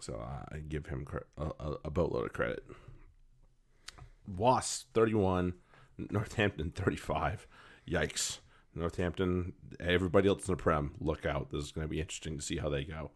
[0.00, 0.14] So
[0.50, 1.06] I give him
[1.38, 2.64] a, a- a boatload of credit.
[4.36, 5.54] Wasps 31,
[6.10, 7.46] Northampton 35.
[7.88, 8.38] Yikes.
[8.74, 11.50] Northampton, everybody else in the Prem, look out.
[11.50, 13.10] This is going to be interesting to see how they go.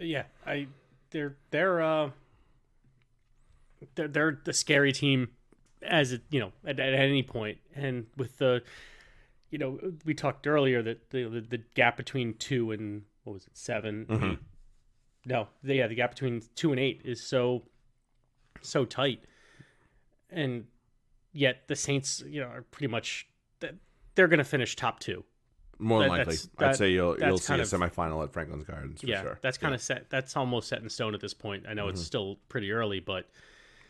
[0.00, 0.66] yeah, I
[1.10, 2.10] they're they're uh
[3.94, 5.28] they're they're the scary team
[5.82, 8.62] as it you know at, at any point and with the
[9.50, 13.44] you know we talked earlier that the the, the gap between two and what was
[13.46, 14.38] it 7 eight?
[15.26, 17.62] no the, yeah the gap between two and eight is so
[18.62, 19.24] so tight
[20.36, 20.66] and
[21.32, 23.26] yet the saints you know are pretty much
[24.14, 25.24] they're going to finish top two.
[25.78, 28.64] More than That- likely, that's- I'd say you'll you'll see a of- semifinal at Franklin's
[28.64, 29.38] Gardens for yeah sure.
[29.42, 31.66] that's kind of set that's almost set in stone at this point.
[31.68, 33.28] I know it's still pretty early but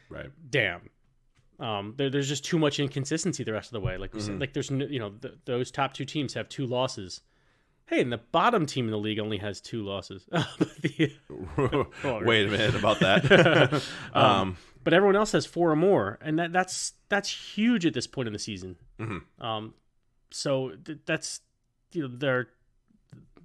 [0.09, 0.31] right.
[0.51, 0.89] damn.
[1.61, 3.97] Um there, there's just too much inconsistency the rest of the way.
[3.99, 4.39] Like Mm-hmm.
[4.41, 7.21] like there's you know th- those top two teams have two losses.
[7.87, 10.27] Hey and the bottom team in the league only has two losses.
[10.83, 11.13] The-
[12.25, 13.83] Wait a minute about that.
[14.13, 14.57] um,
[14.87, 18.29] but everyone else has four or more and that that's that's huge at this point
[18.29, 19.45] in the season Mm-hmm.
[19.45, 19.75] um
[20.31, 21.41] so th- that's
[21.93, 22.47] you know they're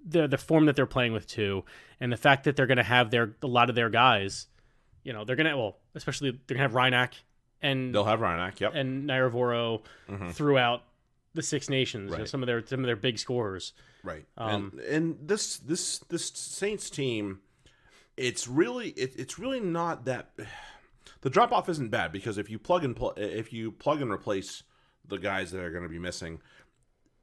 [0.06, 1.64] the the form that they're playing with too
[2.00, 4.48] and the fact that they're going to have their a lot of their guys
[5.04, 7.24] you know they're going to well especially they're going to have Reinach
[7.62, 8.60] and they'll have Reinach.
[8.60, 8.74] Yep.
[8.76, 9.82] and Naiyaravoro
[10.34, 10.84] throughout
[11.36, 12.06] the Six Nations.
[12.12, 12.26] you know, Mm-hmm.
[12.26, 13.74] Some of their some of their big scorers.
[14.04, 14.26] Right.
[14.38, 17.39] Um, and and this this this Saints team,
[18.18, 20.32] it's really it, it's really not that.
[21.22, 24.11] The drop off isn't bad because if you plug and pl- if you plug and
[24.11, 24.63] replace
[25.07, 26.39] the guys that are going to be missing,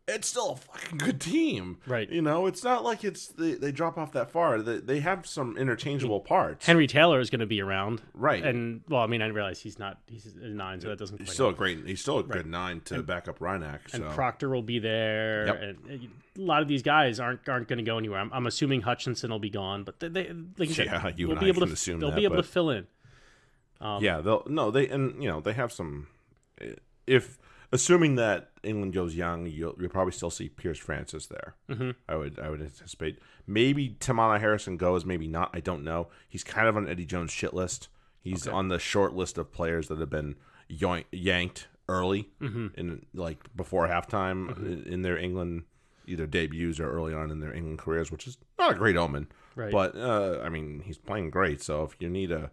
[0.07, 1.79] it's still a fucking good team.
[1.87, 2.09] Right.
[2.09, 4.63] You know, it's not like it's they, they drop off that far.
[4.63, 6.65] They, they have some interchangeable parts.
[6.65, 8.43] Henry Taylor is going to be around, right.
[8.43, 11.21] and well, I mean, I realize he's not he's a nine, so that doesn't.
[11.21, 11.85] he's still a great.
[11.87, 13.93] He's still a good nine to back up Reinach.
[13.93, 15.61] and Proctor will be there, Yep.
[15.63, 18.21] and a lot of these guys aren't aren't going to go anywhere.
[18.21, 21.31] I'm, I'm assuming Hutchinson will be gone, but they, they like you said, Yeah, you
[21.33, 22.87] and be I able can to assume they'll that, be able but- to fill in.
[23.81, 26.09] Um, yeah, they'll no they and you know they have some.
[27.07, 27.39] If
[27.73, 31.55] assuming that England goes young, you'll, you'll probably still see Piers Francis there.
[31.71, 31.91] Mm-hmm.
[32.09, 35.51] I would I would anticipate maybe Teimana Harrison goes, maybe not.
[35.55, 36.09] I don't know.
[36.29, 37.89] He's kind of on Eddie Jones' shit list.
[38.21, 40.35] He's on the short list of players that have been
[40.71, 42.67] yoink, yanked early Mm-hmm.
[42.77, 45.63] in like before halftime in, in their England
[46.07, 49.29] either debuts or early on in their England careers, which is not a great omen.
[49.55, 49.71] Right.
[49.73, 51.63] But uh, I mean, he's playing great.
[51.63, 52.51] So if you need a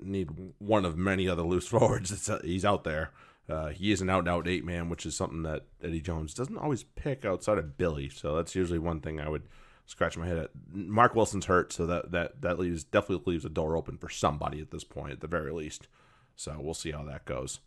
[0.00, 3.10] need one of many other loose forwards, uh, he's out there.
[3.48, 6.34] Uh, he is an out and out eight man, which is something that Eddie Jones
[6.34, 8.08] doesn't always pick outside of Billy.
[8.08, 9.48] So that's usually one thing I would
[9.86, 10.50] scratch my head at.
[10.72, 14.60] Mark Wilson's hurt, so that that that leaves definitely leaves a door open for somebody
[14.60, 15.86] at this point, at the very least.
[16.34, 17.60] So we'll see how that goes.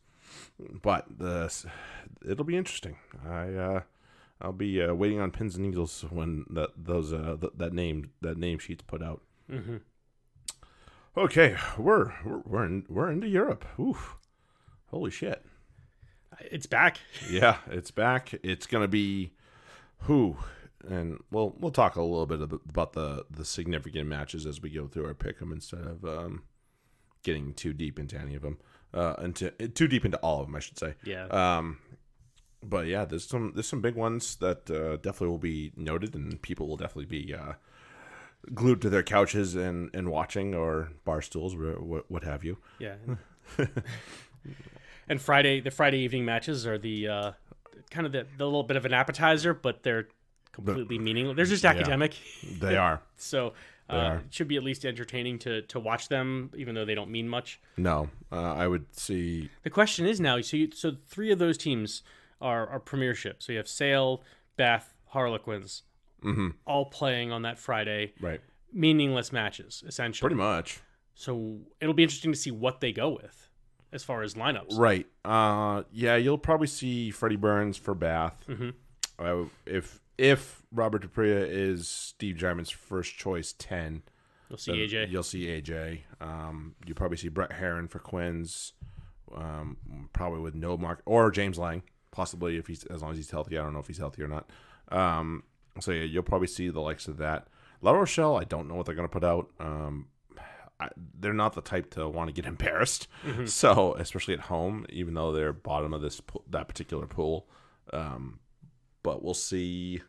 [0.82, 1.52] But the
[2.28, 2.98] it'll be interesting.
[3.28, 3.82] I uh,
[4.42, 8.12] I'll be uh, waiting on pins and needles when that those uh, th- that name
[8.22, 9.22] that name sheet's put out.
[9.50, 9.78] Mm-hmm.
[11.20, 13.66] Okay, we're we're we're, in, we're into Europe.
[13.78, 14.16] Oof,
[14.86, 15.46] holy shit!
[16.40, 16.98] It's back.
[17.30, 18.34] Yeah, it's back.
[18.42, 19.34] It's gonna be
[20.04, 20.38] who,
[20.88, 24.88] and we'll we'll talk a little bit about the the significant matches as we go
[24.88, 26.44] through our pick 'em instead of um,
[27.24, 28.58] getting too deep into any of them.
[28.94, 30.94] Uh, into too deep into all of them, I should say.
[31.04, 31.26] Yeah.
[31.26, 31.80] Um,
[32.64, 36.42] but yeah, there's some there's some big ones that uh, definitely will be noted, and
[36.42, 37.56] people will definitely be uh,
[38.54, 42.58] glued to their couches and, and watching or bar stools, wh- wh- what have you.
[42.80, 42.96] Yeah.
[45.08, 47.32] and Friday, the Friday evening matches are the uh,
[47.90, 50.08] kind of the, the little bit of an appetizer, but they're
[50.52, 51.36] completely meaningless.
[51.36, 52.16] They're just academic.
[52.60, 53.02] They are.
[53.18, 53.54] So
[53.90, 54.16] Uh, are.
[54.18, 57.28] it should be at least entertaining to to watch them, even though they don't mean
[57.28, 57.60] much.
[57.76, 59.50] No, uh, I would see.
[59.64, 62.04] The question is now, so you, so three of those teams
[62.40, 63.42] are are premiership.
[63.42, 64.22] So you have Sale,
[64.58, 65.82] Bath, Harlequins,
[66.24, 66.50] Mm-hmm.
[66.66, 68.42] all playing on that Friday, Right.
[68.74, 70.28] meaningless matches essentially.
[70.30, 70.80] Pretty much.
[71.16, 73.50] So it'll be interesting to see what they go with
[73.92, 74.78] as far as lineups.
[74.78, 75.06] Right.
[75.26, 78.46] Uh, yeah, you'll probably see Freddie Burns for Bath.
[78.48, 78.74] Mhm.
[79.18, 84.04] Uh, if if Robert Dupria is Steve Jarman's first choice ten,
[84.50, 85.10] You'll see AJ.
[85.10, 86.02] You'll see AJ.
[86.20, 88.74] Um, you probably see Brett Herron for Quins.
[89.34, 89.78] Um,
[90.14, 93.58] probably with no mark or James Lang, possibly if he's as long as he's healthy.
[93.58, 94.50] I don't know if he's healthy or not.
[94.92, 95.44] Um,
[95.82, 97.48] so yeah, you'll probably see the likes of that.
[97.82, 99.50] La Rochelle, I don't know what they're gonna put out.
[99.60, 100.08] Um,
[100.80, 103.08] I, they're not the type to want to get embarrassed.
[103.46, 107.48] So especially at home, even though they're bottom of this that particular pool,
[107.94, 108.40] um,
[109.04, 110.02] but we'll see.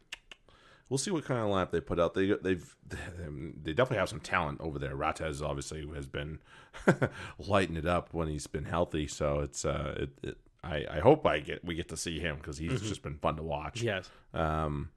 [0.89, 2.15] We'll see what kind of lineup they put out.
[2.15, 4.97] They they've they definitely have some talent over there.
[4.97, 6.41] Rattez obviously has been
[7.39, 9.07] lighting it up when he's been healthy.
[9.07, 12.37] So it's uh it, it I I hope I get we get to see him
[12.37, 13.83] because he's just been fun to watch.
[13.83, 14.11] Yes.
[14.35, 14.91] Um,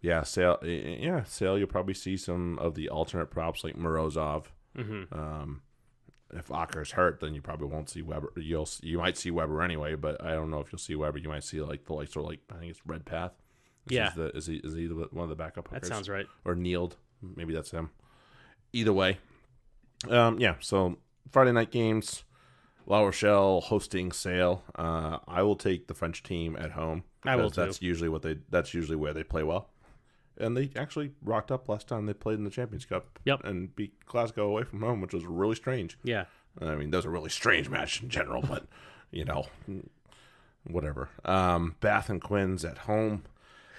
[0.00, 0.58] yeah, sale.
[0.62, 1.58] Yeah, sale.
[1.58, 4.46] You'll probably see some of the alternate props like Morozov.
[4.76, 5.12] Mm-hmm.
[5.18, 5.62] Um,
[6.32, 8.32] if Akker's hurt, then you probably won't see Webber.
[8.36, 11.18] You'll you might see Webber anyway, but I don't know if you'll see Webber.
[11.18, 13.32] You might see like the likes of like I think it's Red Path.
[13.86, 14.10] Is Yeah.
[14.14, 15.68] the, is he is he the, one of the backup?
[15.68, 15.88] That hookers?
[15.88, 16.26] sounds right.
[16.44, 16.96] or Kneeled.
[17.20, 17.90] Maybe that's him.
[18.72, 19.18] Either way,
[20.08, 20.54] um, yeah.
[20.60, 20.98] So
[21.30, 22.22] Friday night games,
[22.86, 24.62] La Rochelle hosting Sale.
[24.76, 27.02] Uh, I will take the French team at home.
[27.24, 27.60] I will because too.
[27.62, 28.36] That's usually what they.
[28.48, 29.69] That's usually where they play well.
[30.40, 33.18] And they actually rocked up last time they played in the Champions Cup.
[33.24, 33.44] Yep.
[33.44, 35.98] And beat Glasgow away from home, which was really strange.
[36.02, 36.24] Yeah.
[36.60, 38.66] I mean, that was a really strange match in general, but
[39.10, 39.46] you know,
[40.64, 41.10] whatever.
[41.24, 43.24] Um, Bath and Quins at home.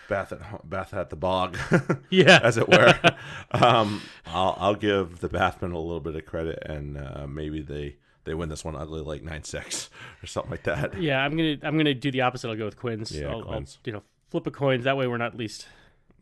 [0.09, 1.57] Bath at Bath at the bog.
[2.09, 2.39] Yeah.
[2.43, 2.93] as it were.
[3.51, 7.95] um, I'll, I'll give the Bathmen a little bit of credit, and uh, maybe they
[8.25, 9.89] they win this one ugly like nine six
[10.21, 11.01] or something like that.
[11.01, 12.49] Yeah, I'm gonna I'm gonna do the opposite.
[12.49, 13.11] I'll go with Quins.
[13.11, 14.81] Yeah, I'll, I'll, you know flip a coin.
[14.81, 15.67] That way we're not least.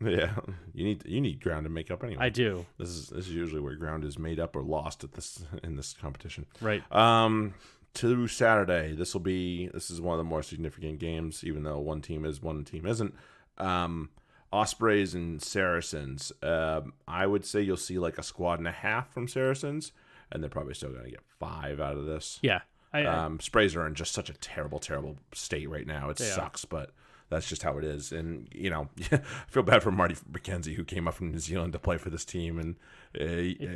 [0.04, 0.34] Yeah,
[0.72, 2.24] you need you need ground to make up anyway.
[2.24, 2.64] I do.
[2.78, 5.76] this is this is usually where ground is made up or lost at this in
[5.76, 6.46] this competition.
[6.62, 6.82] Right.
[6.90, 7.52] Um,
[7.94, 11.78] to Saturday, this will be this is one of the more significant games, even though
[11.80, 13.14] one team is one team isn't.
[13.58, 14.08] Um,
[14.52, 16.32] Ospreys and Saracens.
[16.42, 19.92] Um, I would say you'll see like a squad and a half from Saracens,
[20.32, 22.38] and they're probably still going to get five out of this.
[22.42, 22.60] Yeah.
[22.92, 26.10] I, Um, Sprays are in just such a terrible, terrible state right now.
[26.10, 26.34] It They are.
[26.34, 26.90] sucks, but
[27.30, 28.12] that's just how it is.
[28.12, 31.72] And you know, I feel bad for Marty McKenzie who came up from New Zealand
[31.72, 32.76] to play for this team, and
[33.18, 33.24] uh,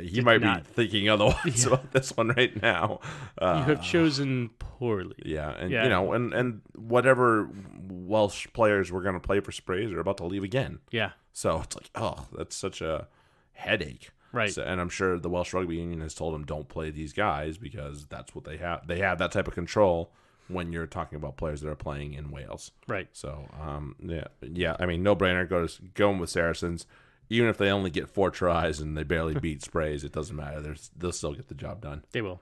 [0.03, 2.99] he, might not- be thinking otherwise about this one right now.
[3.37, 5.15] Uh, you have chosen poorly.
[5.25, 5.83] yeah, and Yeah.
[5.83, 7.49] you know, and and whatever
[7.89, 10.79] Welsh players were going to play for Sprays are about to leave again.
[10.91, 11.11] Yeah.
[11.33, 13.07] So it's like, oh, that's such a
[13.53, 14.09] headache.
[14.31, 14.51] Right.
[14.51, 17.57] So, and I'm sure the Welsh Rugby Union has told them don't play these guys
[17.57, 18.85] because that's what they have.
[18.87, 20.11] They have that type of control
[20.47, 22.71] when you're talking about players that are playing in Wales.
[22.87, 23.07] Right.
[23.13, 24.75] So, um, yeah, yeah.
[24.79, 25.47] I mean, no brainer.
[25.47, 26.85] Goes going with Saracens.
[27.29, 30.61] Even if they only get four tries and they barely beat Sprays, it doesn't matter.
[30.61, 32.03] There's, they'll still get the job done.
[32.11, 32.39] They will.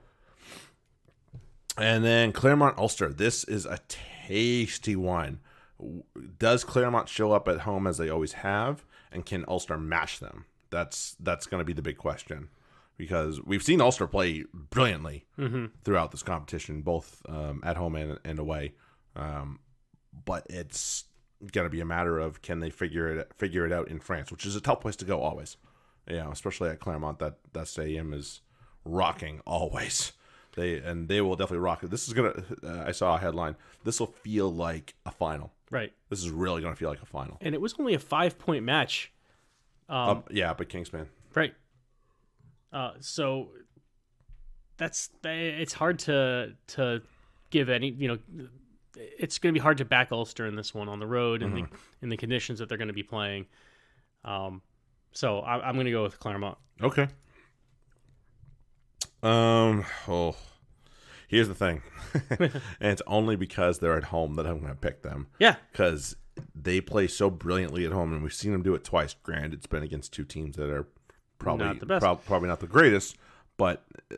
[1.78, 3.12] And then Clermont Ulster.
[3.12, 5.40] This is a tasty one.
[6.38, 10.46] Does Clermont show up at home as they always have, and can Ulster match them?
[10.70, 12.50] That's that's going to be the big question,
[12.98, 15.26] because we've seen Ulster play brilliantly
[15.84, 18.74] throughout this competition, both um, at home and, and away.
[19.16, 19.60] Um,
[20.26, 21.06] but it's
[21.52, 24.32] going to be a matter of can they figure it figure it out in France,
[24.32, 25.58] which is a tough place to go always.
[26.08, 28.42] You know, especially at Clermont, that that stadium is
[28.86, 30.14] rocking always.
[30.56, 31.90] They and they will definitely rock it.
[31.90, 32.44] This is gonna.
[32.64, 33.56] Uh, I saw a headline.
[33.84, 35.52] This will feel like a final.
[35.72, 35.92] Right.
[36.10, 37.38] This is really gonna feel like a final.
[37.42, 39.12] And it was only a five point match.
[39.90, 41.08] Um, Up, yeah, but Kingspan.
[41.34, 41.56] Right.
[42.74, 43.50] Uh, so
[44.78, 47.02] that's it's hard to to
[47.52, 48.18] give any you know
[48.96, 51.56] it's going to be hard to back Ulster in this one on the road and
[51.56, 51.66] the
[52.02, 53.46] in the conditions that they're going to be playing.
[54.26, 54.62] Um,
[55.12, 56.58] so I, I'm going to go with Clermont.
[56.82, 57.08] Okay.
[59.22, 59.86] Um.
[60.08, 60.36] Oh,
[61.28, 61.82] here's the thing,
[62.30, 62.52] and
[62.82, 65.28] it's only because they're at home that I'm gonna pick them.
[65.40, 66.18] Yeah, because
[66.54, 69.16] they play so brilliantly at home, and we've seen them do it twice.
[69.24, 70.88] Granted, it's been against two teams that are
[71.44, 72.02] probably Not the best.
[72.02, 73.18] prob- probably not the greatest,
[73.58, 74.16] but uh,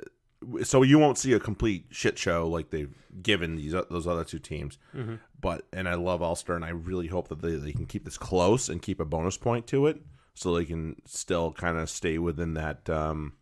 [0.64, 4.40] so you won't see a complete shit show like they've given these those other two
[4.40, 4.78] teams.
[4.96, 5.16] Mm-hmm.
[5.40, 8.18] But and I love Ulster, and I really hope that they, they can keep this
[8.18, 10.02] close and keep a bonus point to it,
[10.34, 13.34] so they can still kind of stay within that um,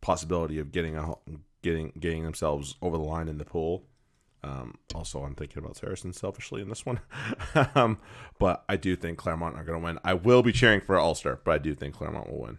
[0.00, 1.14] possibility of getting a
[1.62, 3.84] getting getting themselves over the line in the pool.
[4.44, 7.00] Um, also, I'm thinking about Saracens selfishly in this one,
[7.74, 7.98] um,
[8.38, 9.98] but I do think Clermont are going to win.
[10.04, 12.58] I will be cheering for Ulster, but I do think Clermont will win.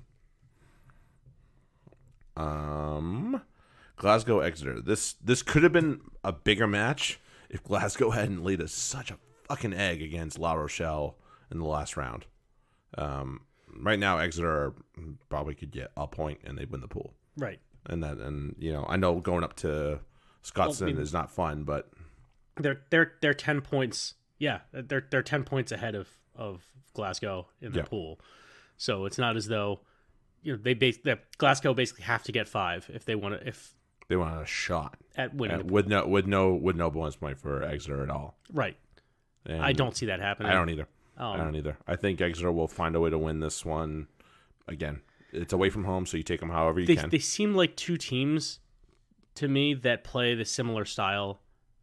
[2.39, 3.41] Um,
[3.97, 4.79] Glasgow Exeter.
[4.81, 7.19] This this could have been a bigger match
[7.49, 9.17] if Glasgow hadn't laid us such a
[9.47, 11.17] fucking egg against La Rochelle
[11.51, 12.25] in the last round.
[12.97, 13.41] Um,
[13.81, 14.73] right now Exeter
[15.29, 17.13] probably could get a point and they win the pool.
[17.37, 17.59] Right.
[17.85, 19.99] And that and you know I know going up to
[20.43, 21.89] Scotstoun Well, I mean- is not fun, but
[22.57, 24.15] They're they're they're ten points.
[24.37, 26.63] Yeah, they're they're ten points ahead of of
[26.93, 27.85] Glasgow in the Yeah.
[27.85, 28.19] pool.
[28.77, 29.81] So it's not as though
[30.43, 33.47] you know they base that Glasgow basically have to get five if they want to
[33.47, 33.73] if
[34.07, 35.67] they want a shot at winning.
[35.67, 38.37] The, with no with no with no bonus point for Exeter at all.
[38.53, 38.77] right.
[39.45, 40.51] And I don't see that happening.
[40.51, 40.87] I don't either.
[41.17, 41.77] I Um, don't either.
[41.87, 44.07] I think Exeter will find a way to win this one.
[44.67, 47.09] Again, it's away from home, so you take them however you they can.
[47.09, 48.59] they seem like two teams
[49.35, 51.39] to me that play the similar style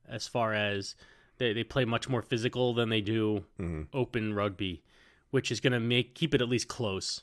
[0.09, 0.95] as far as
[1.39, 3.89] they, they play much more physical than they do Mhm.
[3.93, 4.83] open rugby,
[5.31, 7.23] which is going to make keep it at least close.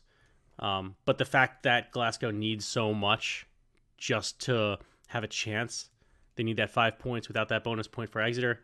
[0.59, 3.45] Um, but the fact that Glasgow needs so much
[3.97, 4.77] just to
[5.07, 5.89] have a chance,
[6.35, 8.59] they need that five points without that bonus point for Exeter.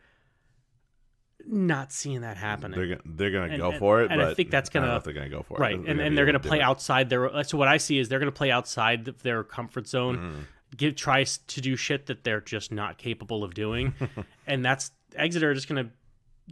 [1.45, 2.77] Not seeing that happening.
[2.77, 4.81] They're gonna, they're gonna And- go and- for it, and I think that's I don't
[4.83, 5.59] know gonna- if they're gonna go for it.
[5.61, 8.09] right and, gonna and they're going to play outside their so what i see is
[8.09, 10.39] they're going to play outside their comfort zone Mm-hmm.
[10.75, 13.93] give tries to do shit that they're just not capable of doing
[14.47, 15.91] and that's exeter are just going to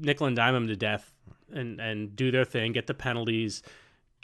[0.02, 1.14] nickel and dime them to death
[1.54, 3.62] and and do their thing get the penalties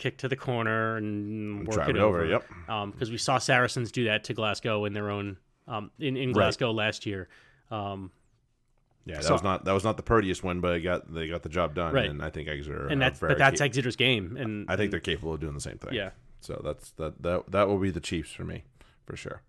[0.04, 2.92] kick to the corner and work it it over, over yep.
[2.92, 5.38] because we saw saracens do that to glasgow in their own
[5.68, 7.30] um, in, in glasgow last year
[7.72, 8.12] um,
[9.06, 11.28] Yeah, that So- was not that was not the prettiest one, but it got they
[11.30, 12.10] got the job done, Right.
[12.10, 12.88] and I think Exeter.
[12.88, 15.62] and that's but that's cap- exeter's game and I think they're capable of doing the
[15.62, 15.94] same thing.
[15.94, 18.64] yeah So that's that that that will be the Chiefs for me,
[19.06, 19.42] for sure.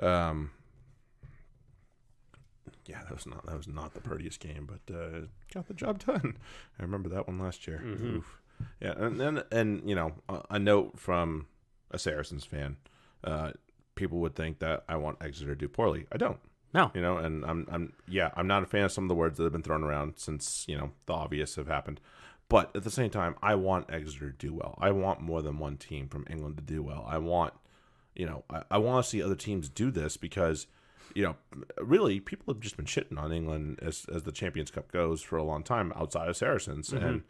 [0.00, 0.50] Um,
[2.86, 6.04] yeah, that was not that was not the prettiest game, but uh, got the job
[6.06, 6.36] done.
[6.78, 7.82] I remember that one last year.
[7.84, 8.16] Mhm.
[8.16, 8.40] Oof.
[8.80, 11.46] Yeah, and then and you know a, a note from
[11.90, 12.76] a Saracens fan.
[13.24, 13.52] Uh,
[13.94, 16.06] people would think that I want Exeter to do poorly.
[16.12, 16.38] I don't.
[16.72, 19.14] no You know, and I'm I'm yeah, I'm not a fan of some of the
[19.14, 22.00] words that have been thrown around since, you know, the obvious have happened.
[22.48, 24.78] But at the same time, I want Exeter to do well.
[24.78, 27.04] I want more than one team from England to do well.
[27.08, 27.54] I want
[28.14, 30.66] you know, I, I want to see other teams do this because,
[31.14, 31.36] you know,
[31.78, 35.36] really people have just been shitting on England as as the Champions Cup goes for
[35.36, 36.92] a long time outside of Saracens.
[36.92, 37.22] And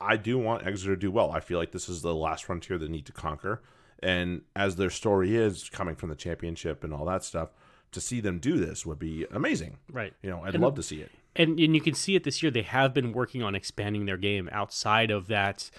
[0.00, 1.30] I- do want Exeter to do well.
[1.30, 3.62] I feel like this is the last frontier they need to conquer.
[4.02, 7.50] And as their story is coming from the championship and all that stuff,
[7.92, 9.78] to see them do this would be amazing.
[9.90, 11.10] right You know, I'd And- love to see it.
[11.34, 12.50] and and you can see it this year.
[12.50, 15.70] They have been working on expanding their game outside of that.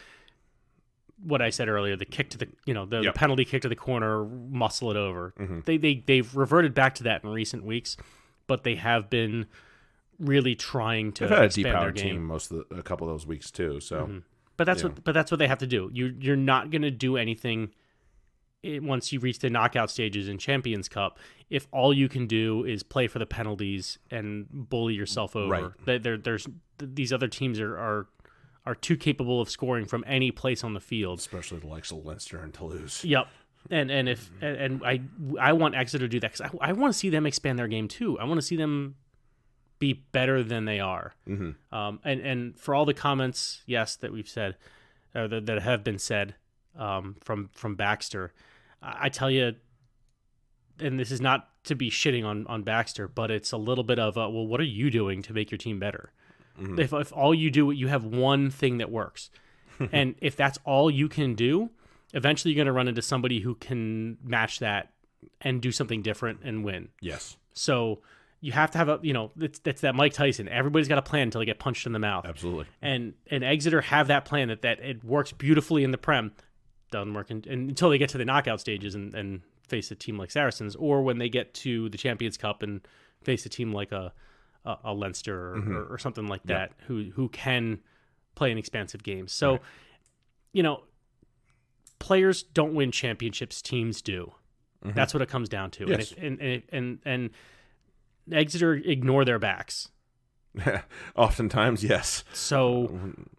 [1.23, 3.13] What I said earlier, the kick to the you know the, Yep.
[3.13, 5.33] the penalty kick to the corner, muscle it over.
[5.39, 5.65] Mhm.
[5.65, 7.97] They they they've reverted back to that in recent weeks,
[8.45, 9.47] but they have been
[10.19, 12.15] really trying to They've had a expand deep their power game.
[12.15, 13.79] team most of the, a couple of those weeks too.
[13.79, 14.23] So Mhm.
[14.57, 14.89] But that's Yeah.
[14.89, 15.89] what but that's what they have to do.
[15.93, 17.69] You you're not going to do anything
[18.63, 22.83] once you reach the knockout stages in Champions Cup if all you can do is
[22.83, 25.49] play for the penalties and bully yourself over.
[25.49, 25.71] Right.
[25.85, 26.47] There, there there's
[26.79, 28.07] these other teams are, are
[28.65, 31.19] are too capable of scoring from any place on the field.
[31.19, 33.03] especially the likes of Leinster and Toulouse.
[33.05, 33.27] Yep.
[33.69, 35.01] And and if and, and I
[35.39, 37.67] I want Exeter to do that because I, I want to see them expand their
[37.67, 38.19] game too.
[38.19, 38.95] I want to see them
[39.79, 41.13] be better than they are.
[41.25, 44.55] hmm Um, and and for all the comments, yes, that we've said,
[45.13, 46.35] or that, that have been said
[46.75, 48.33] um, from from Baxter,
[48.81, 49.55] I, I tell you,
[50.79, 53.99] and this is not to be shitting on on Baxter, but it's a little bit
[53.99, 56.11] of a, well, what are you doing to make your team better?
[56.59, 56.79] Mhm.
[56.79, 59.29] If if all you do, you have one thing that works,
[59.91, 61.69] and if that's all you can do,
[62.13, 64.93] eventually you're going to run into somebody who can match that
[65.41, 66.89] and do something different and win.
[67.01, 68.01] Yes, So
[68.39, 70.47] you have to have a you know it's that's that Mike Tyson.
[70.47, 72.25] Everybody's got a plan until they get punched in the mouth.
[72.25, 72.65] absolutely.
[72.81, 76.33] And and Exeter have that plan that that it works beautifully in the prem,
[76.91, 79.95] doesn't work in, and until they get to the knockout stages and, and face a
[79.95, 82.81] team like Saracens, or when they get to the Champions Cup and
[83.23, 84.13] face a team like a
[84.65, 86.57] a, a Leinster or, or, or something like Yeah.
[86.59, 87.79] that, who who can
[88.35, 89.27] play an expansive game.
[89.27, 89.59] So,
[90.53, 90.83] you know,
[91.99, 94.33] players don't win championships; teams do.
[94.85, 94.93] Mhm.
[94.93, 95.87] That's what it comes down to.
[95.87, 96.13] Yes.
[96.17, 97.29] And, if, and, and and and
[98.31, 99.89] Exeter ignore their backs.
[101.15, 102.23] Oftentimes, yes.
[102.33, 102.87] So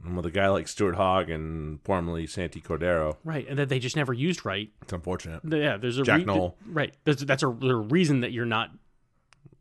[0.05, 3.79] And With a guy like Stuart Hogg and formerly Santi Cordero, right, and that they
[3.79, 4.71] just never used right.
[4.83, 5.41] it's unfortunate.
[5.45, 6.57] Yeah, there's a Jack Nowell.
[6.67, 6.95] right.
[7.05, 8.71] There's, that's a, there's a reason that you're not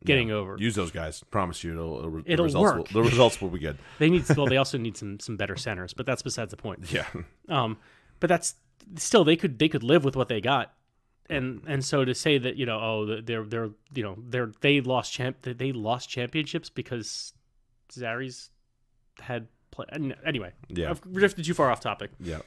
[0.04, 0.56] getting over.
[0.58, 1.22] Use those guys.
[1.30, 2.76] Promise you, it'll, it'll, It'll the results work.
[2.76, 3.78] Will, the results will be good.
[3.98, 6.92] They need well, they also need some some better centers, but that's besides the point.
[6.92, 7.06] Yeah,
[7.48, 7.78] Um,
[8.20, 8.54] but that's
[8.96, 10.72] still they could they could live with what they got,
[11.30, 14.80] and and so to say that you know oh they're they're you know they're they
[14.80, 17.32] lost champ they lost championships because
[17.90, 18.50] Sarries
[19.20, 19.86] had play
[20.26, 20.52] anyway.
[20.68, 22.10] yeah, I've drifted too far off topic.
[22.20, 22.38] yeah.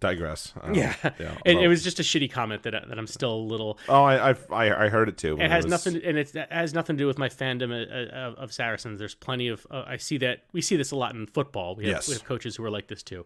[0.00, 0.52] digress.
[0.60, 1.36] Um, Yeah, yeah.
[1.44, 3.78] it, it was just a shitty comment that I- that I'm still a little.
[3.88, 5.38] Oh, I I I heard it too.
[5.40, 8.34] It has was- nothing, and it has nothing to do with my fandom uh, uh,
[8.42, 8.98] of Saracens.
[8.98, 9.66] There's plenty of.
[9.70, 11.74] Uh, I see that we see this a lot in football.
[11.76, 12.08] We have, Yes.
[12.08, 13.24] we have coaches who are like this too,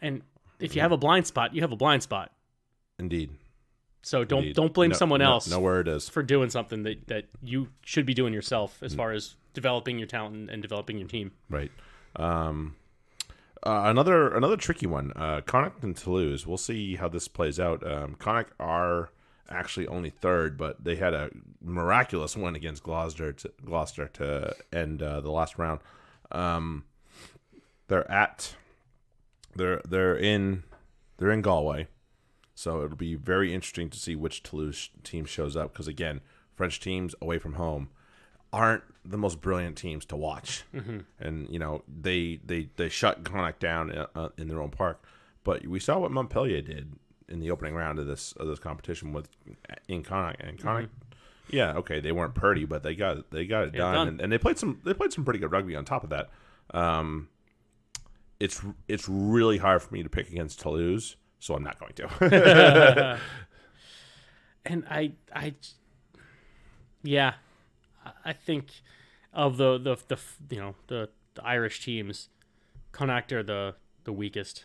[0.00, 0.22] and
[0.58, 2.32] if you have a blind spot, you have a blind spot.
[2.98, 3.30] Indeed.
[4.06, 4.54] So don't Indeed.
[4.54, 6.08] don't blame No- someone else where it is.
[6.08, 8.86] for doing something that, that you should be doing yourself Mm.
[8.86, 11.32] as far as developing your talent and, and developing your team.
[11.50, 11.72] Right.
[12.14, 12.76] Um,
[13.64, 15.12] uh, another another tricky one.
[15.16, 16.46] Uh, Connacht and Toulouse.
[16.46, 17.84] We'll see how this plays out.
[17.84, 19.10] Um, Connacht are
[19.50, 21.30] actually only third, but they had a
[21.60, 25.80] miraculous win against Gloucester to, Gloucester to end uh, the last round.
[26.30, 26.84] Um,
[27.88, 28.54] they're at
[29.56, 30.62] they're they're in
[31.18, 31.88] they're in Galway,
[32.56, 36.22] so it'll be very interesting to see which Toulouse team shows up because again,
[36.54, 37.90] French teams away from home
[38.50, 40.64] aren't the most brilliant teams to watch,
[41.20, 45.04] and you know they they they shut Connacht down uh, uh, in their own park.
[45.44, 46.94] But we saw what Montpellier did
[47.28, 49.28] in the opening round of this of this competition with
[49.86, 50.90] in Connacht and Connacht.
[51.50, 54.08] Yeah, okay, they weren't pretty, but they got they got it done, done.
[54.08, 56.30] And, and they played some they played some pretty good rugby on top of that.
[56.72, 57.28] Um,
[58.40, 63.18] it's it's really hard for me to pick against Toulouse, so I'm not going to.
[64.64, 65.54] and I, I,
[67.02, 67.34] yeah,
[68.24, 68.70] I- think
[69.32, 70.18] of the the the
[70.54, 72.28] you know the, the Irish teams,
[72.92, 73.74] Connacht are the
[74.04, 74.64] the weakest.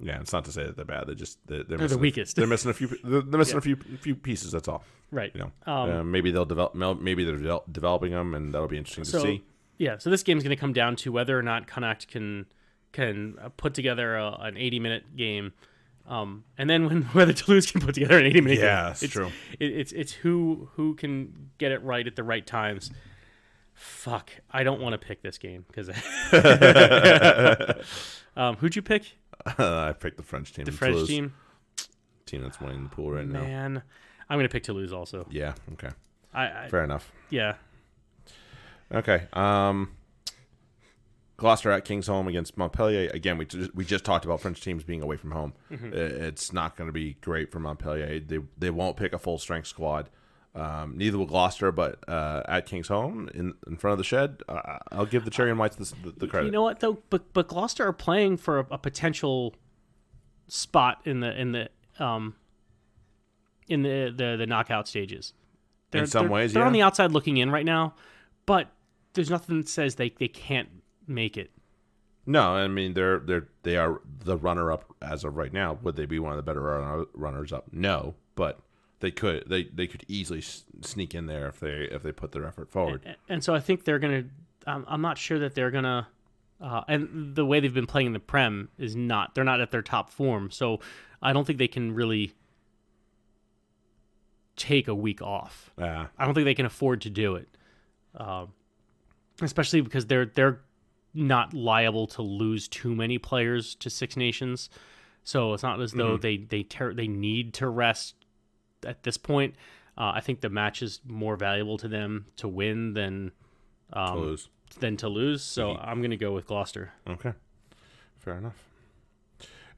[0.00, 1.06] yeah, it's not to say that they're bad.
[1.06, 2.88] They're just they're, they're, They're the a- weakest, they're missing a few.
[3.04, 4.52] They're, they're missing a few few pieces.
[4.52, 4.84] That's all.
[5.10, 5.30] right?
[5.34, 6.74] You know, Um, uh, maybe they'll develop.
[6.74, 9.44] Maybe they're devel- developing them, and that'll be interesting to see.
[9.78, 12.46] yeah, so this game's going to come down to whether or not Connacht can
[12.92, 15.52] can uh, put together a, an 80 minute game,
[16.06, 18.64] um, and then when whether Toulouse can put together an 80 minute game.
[18.64, 19.30] Yeah, that's it's, true.
[19.58, 22.90] It, it's it's who who can get it right at the right times.
[23.74, 25.88] Fuck, I don't want to pick this game because.
[28.36, 29.16] um, who'd you pick?
[29.58, 30.66] I picked the French team.
[30.66, 31.34] The French Toulouse team.
[32.26, 33.40] team that's winning the pool right now.
[33.40, 33.82] Man,
[34.28, 35.26] I'm gonna pick Toulouse also.
[35.30, 35.54] Yeah.
[35.72, 35.88] Okay.
[36.34, 37.10] I, I Fair enough.
[37.30, 37.54] yeah.
[38.92, 39.26] Okay.
[39.32, 39.92] Um,
[41.36, 43.10] Gloucester at Kingsholm against Montpellier.
[43.12, 45.54] Again, we just, we just talked about French teams being away from home.
[45.70, 45.92] Mm-hmm.
[45.92, 48.20] It's not going to be great for Montpellier.
[48.20, 50.08] They they won't pick a full strength squad.
[50.54, 54.78] Um, neither will Gloucester, but uh, at Kingsholm in in front of the shed, uh,
[54.90, 56.46] I'll give the Cherry and Whites the, the, credit.
[56.46, 56.98] You know what though?
[57.08, 59.54] But but Gloucester are playing for a, a potential
[60.48, 62.36] spot in the in the um
[63.66, 65.32] in the the, the knockout stages.
[65.90, 67.94] They're, some they're- ways, they're on the outside looking in right now,
[68.46, 68.68] but
[69.14, 71.50] there's nothing that says they, they can't make it.
[72.26, 75.78] No, I mean they're they're they are the runner up as of right now.
[75.82, 77.66] Would they be one of the better runner, runners up?
[77.72, 78.60] No, but
[79.00, 82.46] they could they they could easily sneak in there if they if they put their
[82.46, 83.02] effort forward.
[83.04, 84.24] A- And so I think they're gonna.
[84.66, 86.06] I'm, I'm not sure that they're gonna.
[86.60, 89.34] Uh, and the way they've been playing in the Prem is not.
[89.34, 90.78] They're not at their top form, so
[91.20, 92.34] I don't think they can really
[94.54, 95.72] take a week off.
[95.78, 97.48] Yeah, I don't think they can afford to do it,
[98.14, 98.52] um,
[99.40, 100.60] especially because they're they're
[101.14, 104.70] not liable to lose too many players to Six Nations.
[105.24, 108.14] So it's not as though they they ter- they need to rest
[108.84, 109.54] at this point.
[109.96, 113.32] Uh, I think the match is more valuable to them to win than
[113.92, 114.48] um, Toulouse.
[114.80, 115.42] than to lose.
[115.42, 116.92] So I'm going to go with Gloucester.
[117.06, 117.34] Okay,
[118.18, 118.56] fair enough.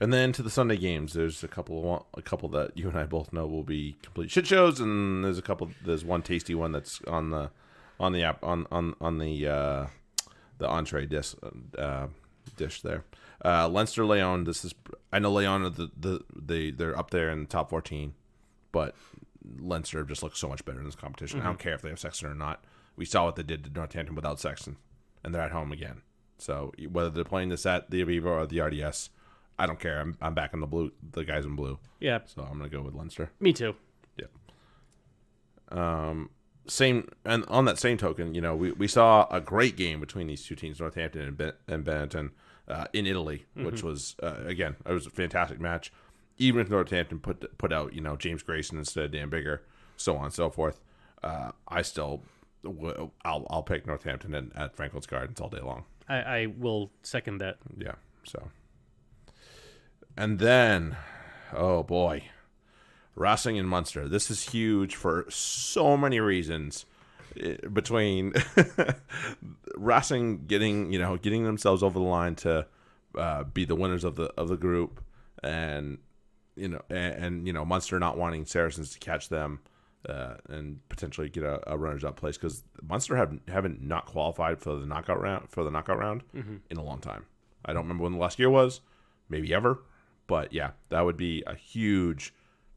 [0.00, 3.04] And then to the Sunday games, there's a couple a couple that you and I
[3.04, 5.70] both know will be complete shit shows, and there's a couple.
[5.84, 7.50] There's one tasty one that's on the
[8.00, 9.86] on the app on on on the uh,
[10.58, 11.34] the entree dish
[11.78, 12.06] uh,
[12.56, 13.04] dish there.
[13.44, 14.44] Uh, Leinster Lyon.
[14.44, 14.74] This is
[15.12, 18.14] I know Lyon are the the they they're up there in the top 14,
[18.72, 18.94] but
[19.58, 21.40] Leinster just looks so much better in this competition.
[21.40, 22.64] I don't care if they have Sexton or not.
[22.96, 24.76] We saw what they did to Northampton without Sexton,
[25.22, 26.02] and they're at home again.
[26.38, 29.10] So whether they're playing this at the Aviva or the RDS,
[29.58, 30.00] I don't care.
[30.00, 30.92] I'm, I'm back in the blue.
[31.12, 31.78] The guys in blue.
[32.00, 33.30] Yeah, So I'm gonna go with Leinster.
[33.40, 33.74] me too.
[35.70, 36.30] Um,
[36.66, 40.26] same and on that same token, you know, we, we saw a great game between
[40.26, 42.30] these two teams, Northampton and, ben, and Benetton,
[42.68, 45.92] uh, in Italy, which was uh, again it was a fantastic match.
[46.38, 49.60] Even if Northampton put put out you know James Grayson instead of Dan Biggar,
[49.96, 50.80] so on and so forth,
[51.22, 52.22] uh, I still
[52.62, 55.84] will, I'll I'll pick Northampton at, at Franklin's Gardens all day long.
[56.08, 57.58] I, I will second that.
[57.78, 57.94] Yeah.
[58.24, 58.50] So,
[60.16, 60.96] and then,
[61.52, 62.24] oh boy,
[63.14, 64.08] Racing and Munster.
[64.08, 66.84] This is huge for so many reasons.
[67.40, 68.32] Eh, Between
[69.76, 72.66] Racing getting you know getting themselves over the line to
[73.18, 75.02] uh, be the winners of the of the group,
[75.42, 75.98] and
[76.56, 79.60] you know and, and you know Munster not wanting Saracens to catch them.
[80.06, 84.58] Uh, and potentially get a, a runners up place because Munster have haven't not qualified
[84.60, 86.22] for the knockout round for the knockout round
[86.68, 87.24] in a long time.
[87.64, 88.82] I don't remember when the last year was,
[89.30, 89.80] maybe ever,
[90.26, 92.34] but yeah, that would be a huge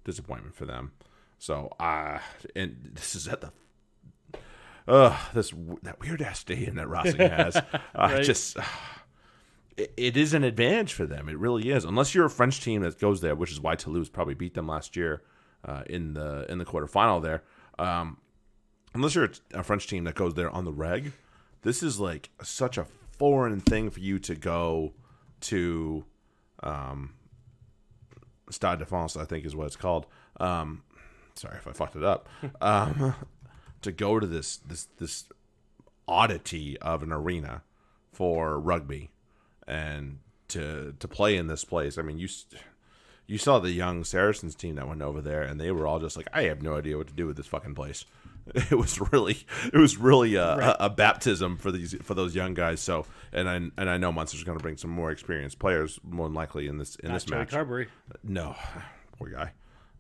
[0.08, 0.94] disappointment for them.
[1.38, 2.18] So, uh,
[2.56, 3.52] and this is at the
[4.88, 5.54] uh this
[5.84, 7.56] that weird ass stadium that Racing has.
[7.58, 7.64] Uh,
[7.96, 8.24] Right.
[8.24, 8.58] Just
[9.76, 11.30] it, it is an advantage for them.
[11.30, 11.84] It really is.
[11.86, 14.68] Unless you're a French team that goes there, which is why Toulouse probably beat them
[14.68, 15.22] last year
[15.66, 17.44] uh, in the in the quarterfinal there.
[17.78, 18.18] Um,
[18.96, 21.12] unless you're a French team that goes there on the reg,
[21.62, 22.86] this is like such a
[23.20, 24.94] foreign thing for you to go
[25.42, 26.06] to
[26.64, 27.14] um,
[28.50, 30.06] Stade de France, I think is what it's called.
[30.40, 30.84] Um,
[31.36, 32.28] sorry if I fucked it up.
[32.62, 33.16] um,
[33.82, 35.26] to go to this this this
[36.08, 37.64] oddity of an arena
[38.12, 39.10] for rugby
[39.68, 41.98] and to to play in this place.
[41.98, 42.28] I mean, you
[43.26, 46.18] you saw the young Saracens team that went over there, and they were all just
[46.18, 48.06] like, "I have no idea what to do with this fucking place."
[48.72, 52.54] It was really, it was really a, a, a baptism for these for those young
[52.54, 52.80] guys.
[52.82, 56.28] So, and I and I know Munster's going to bring some more experienced players, more
[56.28, 57.50] than likely in this in Not this Joey match.
[57.52, 57.88] Carberry.
[58.24, 58.56] No,
[59.18, 59.52] poor guy.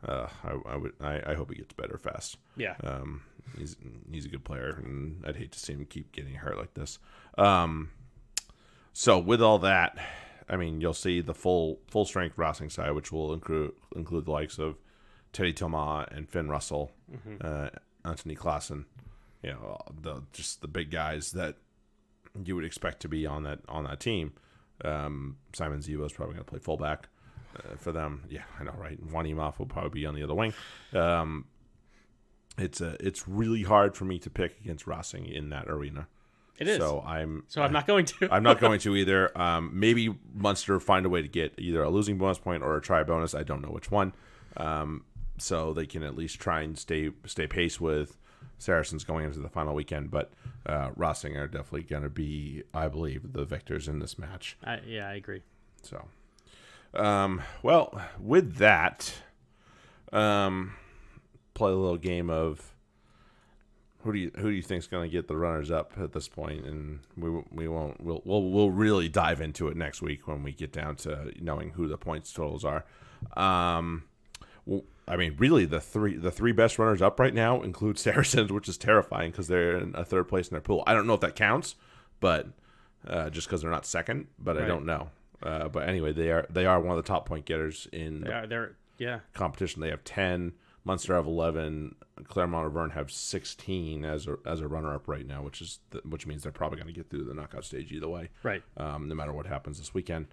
[0.08, 2.38] Uh, I, I would I, I hope he gets better fast.
[2.56, 2.76] Yeah.
[2.84, 3.22] Um,
[3.58, 3.76] he's
[4.12, 7.00] he's a good player, and I'd hate to see him keep getting hurt like this.
[7.38, 7.92] Um,
[8.94, 9.98] so with all that,
[10.50, 14.32] I mean, you'll see the full full strength Racing side, which will include include the
[14.32, 14.78] likes of
[15.34, 16.92] Teddy Thomas and Finn Russell,
[17.42, 17.70] uh,
[18.08, 18.86] Anthony Claassen.
[19.44, 21.56] You know, the just the big guys that
[22.44, 24.34] you would expect to be on that on that team.
[24.84, 27.08] Um, Simon Zebo is probably going to play fullback
[27.56, 28.24] uh, for them.
[28.30, 29.00] Yeah, I know, right?
[29.12, 30.54] Juan Imhoff will probably be on the other wing.
[30.94, 31.46] Um,
[32.58, 36.08] it's a, it's really hard for me to pick against Rossing in that arena.
[36.60, 36.78] It is.
[36.78, 38.30] So I'm So I'm not going to.
[38.32, 39.36] I'm not going to either.
[39.40, 42.82] Um, maybe Munster find a way to get either a losing bonus point or a
[42.82, 43.36] try bonus.
[43.36, 44.14] I don't know which one.
[44.56, 45.04] Um,
[45.38, 48.18] so they can at least try and stay stay pace with
[48.58, 50.12] Saracens going into the final weekend.
[50.12, 50.32] But
[50.66, 54.58] uh, Racing are definitely going to be, I believe, the victors in this match.
[54.64, 55.44] I, yeah, I agree.
[55.82, 56.06] So,
[56.94, 59.22] um, well, with that,
[60.12, 60.76] um,
[61.54, 62.74] play a little game of
[64.04, 66.28] who do you who do you think's going to get the runners up at this
[66.28, 70.44] point, and we we won't we'll we'll we'll really dive into it next week when
[70.44, 72.86] we get down to knowing who the points totals are.
[73.36, 74.04] Um,
[75.08, 78.68] I mean, really, the three the three best runners up right now include Saracens, which
[78.68, 80.84] is terrifying because they're in a third place in their pool.
[80.86, 81.76] I don't know if that counts,
[82.20, 82.48] but
[83.08, 85.10] uh, just because they're not second, but I don't know.
[85.42, 88.28] Uh, but anyway, they are they are one of the top point getters in They
[88.28, 89.20] the are, they're yeah.
[89.34, 89.82] competition.
[89.82, 90.54] They have ten.
[90.84, 91.96] Munster have eleven.
[92.28, 95.80] Clermont or Auvergne have sixteen as a as a runner up right now, which is
[95.92, 98.64] the, which means they're probably going to get through the knockout stage either way Right.
[98.78, 100.28] um, no matter what happens this weekend.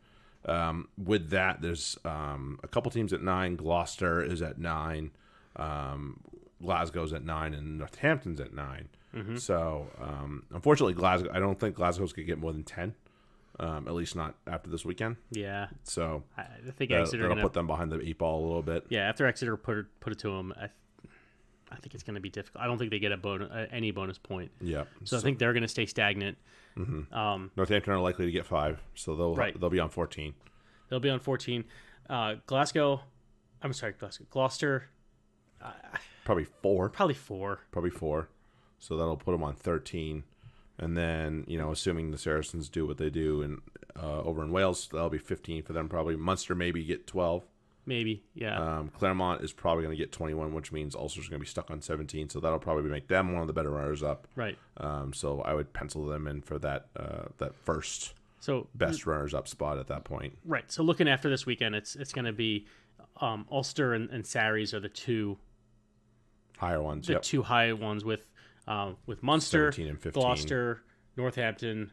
[0.47, 3.57] Um, with that, there's um, a couple teams at nine.
[3.57, 5.11] Gloucester is at nine.
[5.57, 6.21] Um,
[6.63, 8.89] Glasgow's at nine, and Northampton's at 9
[9.37, 11.31] So, um, unfortunately, Glasgow.
[11.33, 12.95] I don't think Glasgow's gonna get more than ten.
[13.61, 15.17] Um, at least not after this weekend.
[15.31, 15.69] Yeah.
[15.85, 18.47] So I, I think uh, Exeter that'll gonna put them behind the eight ball a
[18.47, 18.87] little bit.
[18.89, 20.53] yeah after Exeter put it, put it to them.
[20.61, 20.71] I,
[21.75, 22.63] I think it's going to be difficult.
[22.63, 24.51] I don't think they get a bonus uh, any bonus point.
[24.61, 24.85] Yeah.
[25.05, 26.39] So, I think they're going to stay stagnant.
[26.77, 29.59] Um, Northampton are likely to get five, so they'll Right.
[29.59, 30.35] they'll be on fourteen.
[30.89, 31.65] they'll be on 14.
[32.11, 33.01] Uh, Glasgow,
[33.63, 34.85] I'm sorry, Glasgow, Gloucester,
[36.25, 36.89] Probably four.
[36.91, 37.61] probably four.
[37.71, 38.29] probably four.
[38.79, 40.25] So that'll put them on 13.
[40.79, 43.61] And then, you know, assuming the Saracens do what they do in
[43.97, 46.17] uh, over in Wales, that'll be 15 for them probably.
[46.17, 47.45] Munster maybe get 12.
[47.87, 48.79] Maybe, yeah.
[48.79, 51.71] Um, Clermont is probably going to get 21, which means Ulster's going to be stuck
[51.71, 52.31] on 17.
[52.31, 54.27] So that'll probably make them one of the better runners up.
[54.37, 54.57] right.
[54.79, 59.35] Um, so I would pencil them in for that uh, that first So best runners
[59.35, 60.39] up spot at that point.
[60.45, 60.71] right.
[60.71, 62.67] So looking after this weekend, it's it's going to be
[63.21, 65.39] um, Ulster and, and Sarries are the two
[66.59, 67.23] Higher ones, the yep.
[67.23, 68.31] two high ones with
[68.67, 70.13] um, with Munster, and 15.
[70.13, 70.83] Gloucester,
[71.17, 71.91] Northampton,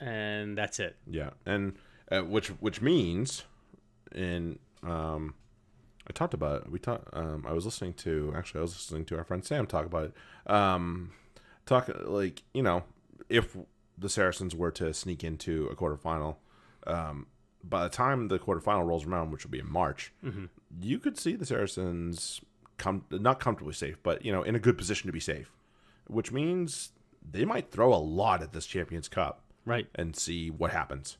[0.00, 0.96] and that's it.
[1.06, 1.74] Yeah, and
[2.10, 3.44] uh, which which means,
[4.14, 5.34] in um,
[6.08, 6.70] I talked about it.
[6.70, 7.08] We talked.
[7.12, 10.04] Um, I was listening to actually I was listening to our friend Sam talk about
[10.04, 10.50] it.
[10.50, 11.12] Um,
[11.66, 12.84] talk like you know
[13.28, 13.56] if
[13.98, 16.36] the Saracens were to sneak into a quarterfinal,
[16.86, 17.26] um,
[17.64, 20.12] by the time the quarterfinal rolls around, which will be in March,
[20.80, 22.40] you could see the Saracens
[22.78, 25.50] come not comfortably safe, but you know in a good position to be safe,
[26.06, 26.92] which means
[27.28, 29.88] they might throw a lot at this Champions Cup Right.
[29.96, 31.18] and see what happens.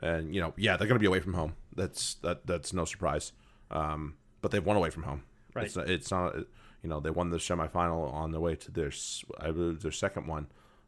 [0.00, 1.54] And you know, yeah, they're going to be away from home.
[1.78, 3.32] That's that that's no surprise.
[3.70, 5.22] Um, but they've won away from home.
[5.54, 5.66] Right.
[5.66, 6.36] It's, it's not.
[6.82, 8.92] You know, they won the semifinal on their way to their
[9.40, 10.46] I believe their second one.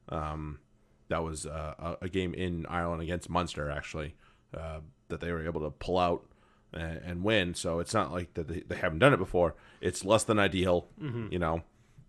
[0.09, 0.61] Um,
[1.09, 4.15] that was uh, a, game in Ireland against Munster actually
[4.57, 6.25] uh, that they were able to pull out
[6.73, 7.55] and, and win.
[7.55, 9.57] So it's not like that they, they haven't done it before.
[9.81, 10.87] It's less than ideal.
[11.33, 11.63] You know,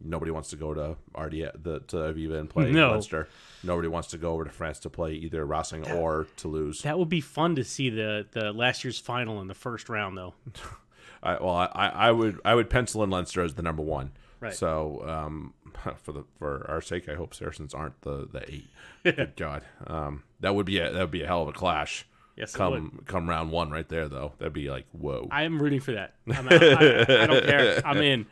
[0.03, 2.91] nobody wants to go to RD the to Aviva and play No.
[2.91, 3.27] Leinster.
[3.63, 6.81] Nobody wants to go over to France to play either Racing or Toulouse.
[6.81, 10.17] That would be fun to see the the last year's final in the first round,
[10.17, 10.33] though.
[11.23, 14.11] I, well, I, I would I would pencil in Leinster as the number one.
[14.39, 14.53] Right.
[14.53, 15.53] So um,
[16.03, 18.67] for the for our sake, I hope Saracens aren't the the eight.
[19.03, 22.05] Good God, um, that would be a that would be a hell of a clash.
[22.37, 24.33] Yes, come come round one right there though.
[24.39, 25.27] That'd be like whoa.
[25.29, 26.15] I am rooting for that.
[26.27, 27.81] I'm, I, I, I don't care.
[27.85, 28.25] I'm in.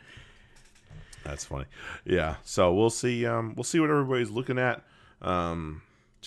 [1.24, 1.66] That's funny.
[2.06, 2.36] Yeah.
[2.44, 3.26] So we'll see.
[3.26, 4.84] Um, we'll see what everybody's looking at.
[5.22, 5.82] Um,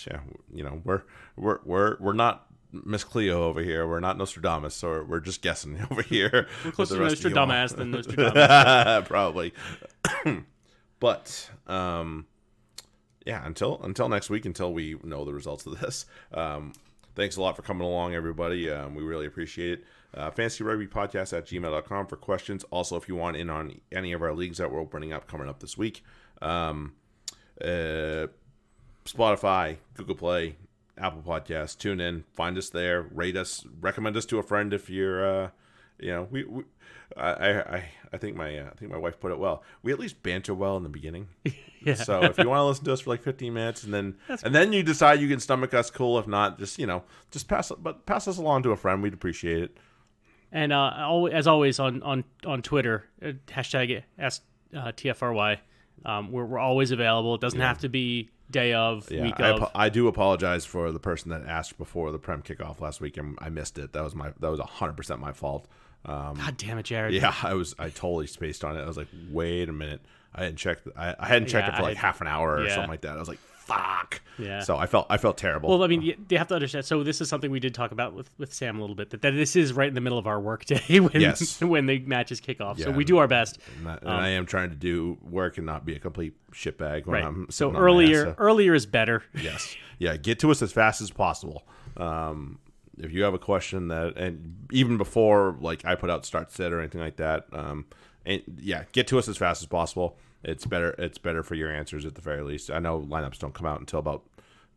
[0.07, 0.21] yeah.
[0.53, 1.03] You know, we're
[1.37, 3.87] we're we're we're not Miss Cleo over here.
[3.87, 6.49] We're not Nostradamus, so we're just guessing over here.
[6.65, 7.47] We're closer to the rest of you all.
[7.47, 7.91] Nostradamus than
[8.33, 9.09] Nostradamus.
[9.09, 9.53] Probably.
[11.01, 12.27] but um,
[13.27, 13.47] yeah.
[13.47, 16.07] Until until next week, until we know the results of this.
[16.33, 16.73] Um,
[17.15, 18.71] thanks a lot for coming along, everybody.
[18.71, 19.85] Um, we really appreciate it.
[20.15, 22.65] Uh, fantasy rugby podcast at gmail.com for questions.
[22.65, 25.49] Also, if you want in on any of our leagues that we're opening up coming
[25.49, 26.05] up this week,
[26.43, 26.93] um,
[27.63, 28.27] uh,
[29.07, 30.57] Spotify, Google Play,
[30.99, 34.91] Apple Podcasts, tune in, find us there, rate us, recommend us to a friend if
[34.91, 35.51] you're, uh,
[35.99, 36.65] you know, we, we
[37.17, 39.63] I, I, I think my, uh, I think my wife put it well.
[39.83, 41.29] We at least banter well in the beginning.
[41.85, 41.95] Yeah.
[41.95, 44.15] So if you want to listen to us for like 15 minutes and then,
[44.45, 46.17] and then you decide you can stomach us, cool.
[46.17, 47.03] If not, just you know,
[47.33, 49.03] just pass, but pass us along to a friend.
[49.03, 49.77] We'd appreciate it.
[50.53, 54.43] And uh, as always on on on Twitter, uh, hashtag ask
[54.77, 55.59] uh, TFRY.
[56.05, 57.35] Um, we're we're always available.
[57.35, 59.71] It doesn't have to be day of, Yeah, week I, of.
[59.75, 63.39] I do apologize for the person that asked before the prem kickoff last week, and
[63.41, 63.95] I missed it.
[63.95, 65.67] That was my that was hundred percent my fault.
[66.05, 67.13] Um, God damn it, Jarrod.
[67.13, 68.83] yeah, I was I totally spaced on it.
[68.83, 70.03] I was like, wait a minute,
[70.35, 70.87] I hadn't checked.
[70.97, 72.75] I, I hadn't checked Yeah, it for like had- half an hour or yeah.
[72.75, 73.17] something like that.
[73.17, 74.21] I was like, fuck.
[74.39, 74.61] Yeah.
[74.61, 75.69] So I felt I felt terrible.
[75.71, 76.85] Well, I mean, you, you have to understand.
[76.85, 79.11] So this is something we did talk about with, with Sam a little bit.
[79.11, 81.61] That, that this is right in the middle of our workday when Yes.
[81.63, 82.79] when the matches kick off.
[82.81, 83.59] So we do our best.
[83.77, 87.07] and, that- and I am trying to do work and not be a complete shitbag
[87.07, 87.25] when Right.
[87.25, 89.23] I'm so earlier ass, earlier is better.
[89.35, 91.65] yes yeah get to us as fast as possible
[91.97, 92.59] um
[92.99, 96.73] if you have a question that and even before like i put out start set
[96.73, 97.85] or anything like that um
[98.27, 101.71] and yeah get to us as fast as possible it's better it's better for your
[101.71, 104.25] answers at the very least i know lineups don't come out until about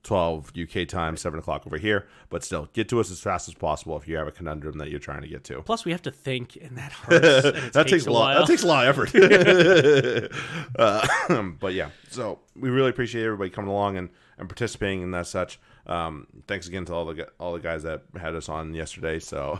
[0.04, 3.56] 12 uk time 7 o'clock over here but still get to us as fast as
[3.56, 6.02] possible if you have a conundrum that you're trying to get to Plus, we have
[6.04, 7.46] to think, and that hurts.
[7.46, 8.38] and that takes a lot.
[8.38, 9.12] That takes a lot of effort.
[10.80, 15.28] uh, but yeah, so we really appreciate everybody coming along and, and participating and that
[15.28, 15.60] such.
[15.88, 19.20] Um, thanks again to all the all the guys that had us on yesterday.
[19.20, 19.60] So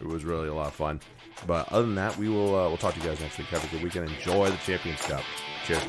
[0.00, 1.00] it was really a lot of fun.
[1.46, 3.48] But other than that, we will uh, we'll talk to you guys next week.
[3.48, 4.08] Have a good weekend.
[4.08, 5.22] Enjoy the Champions Cup.
[5.64, 5.82] Cheers.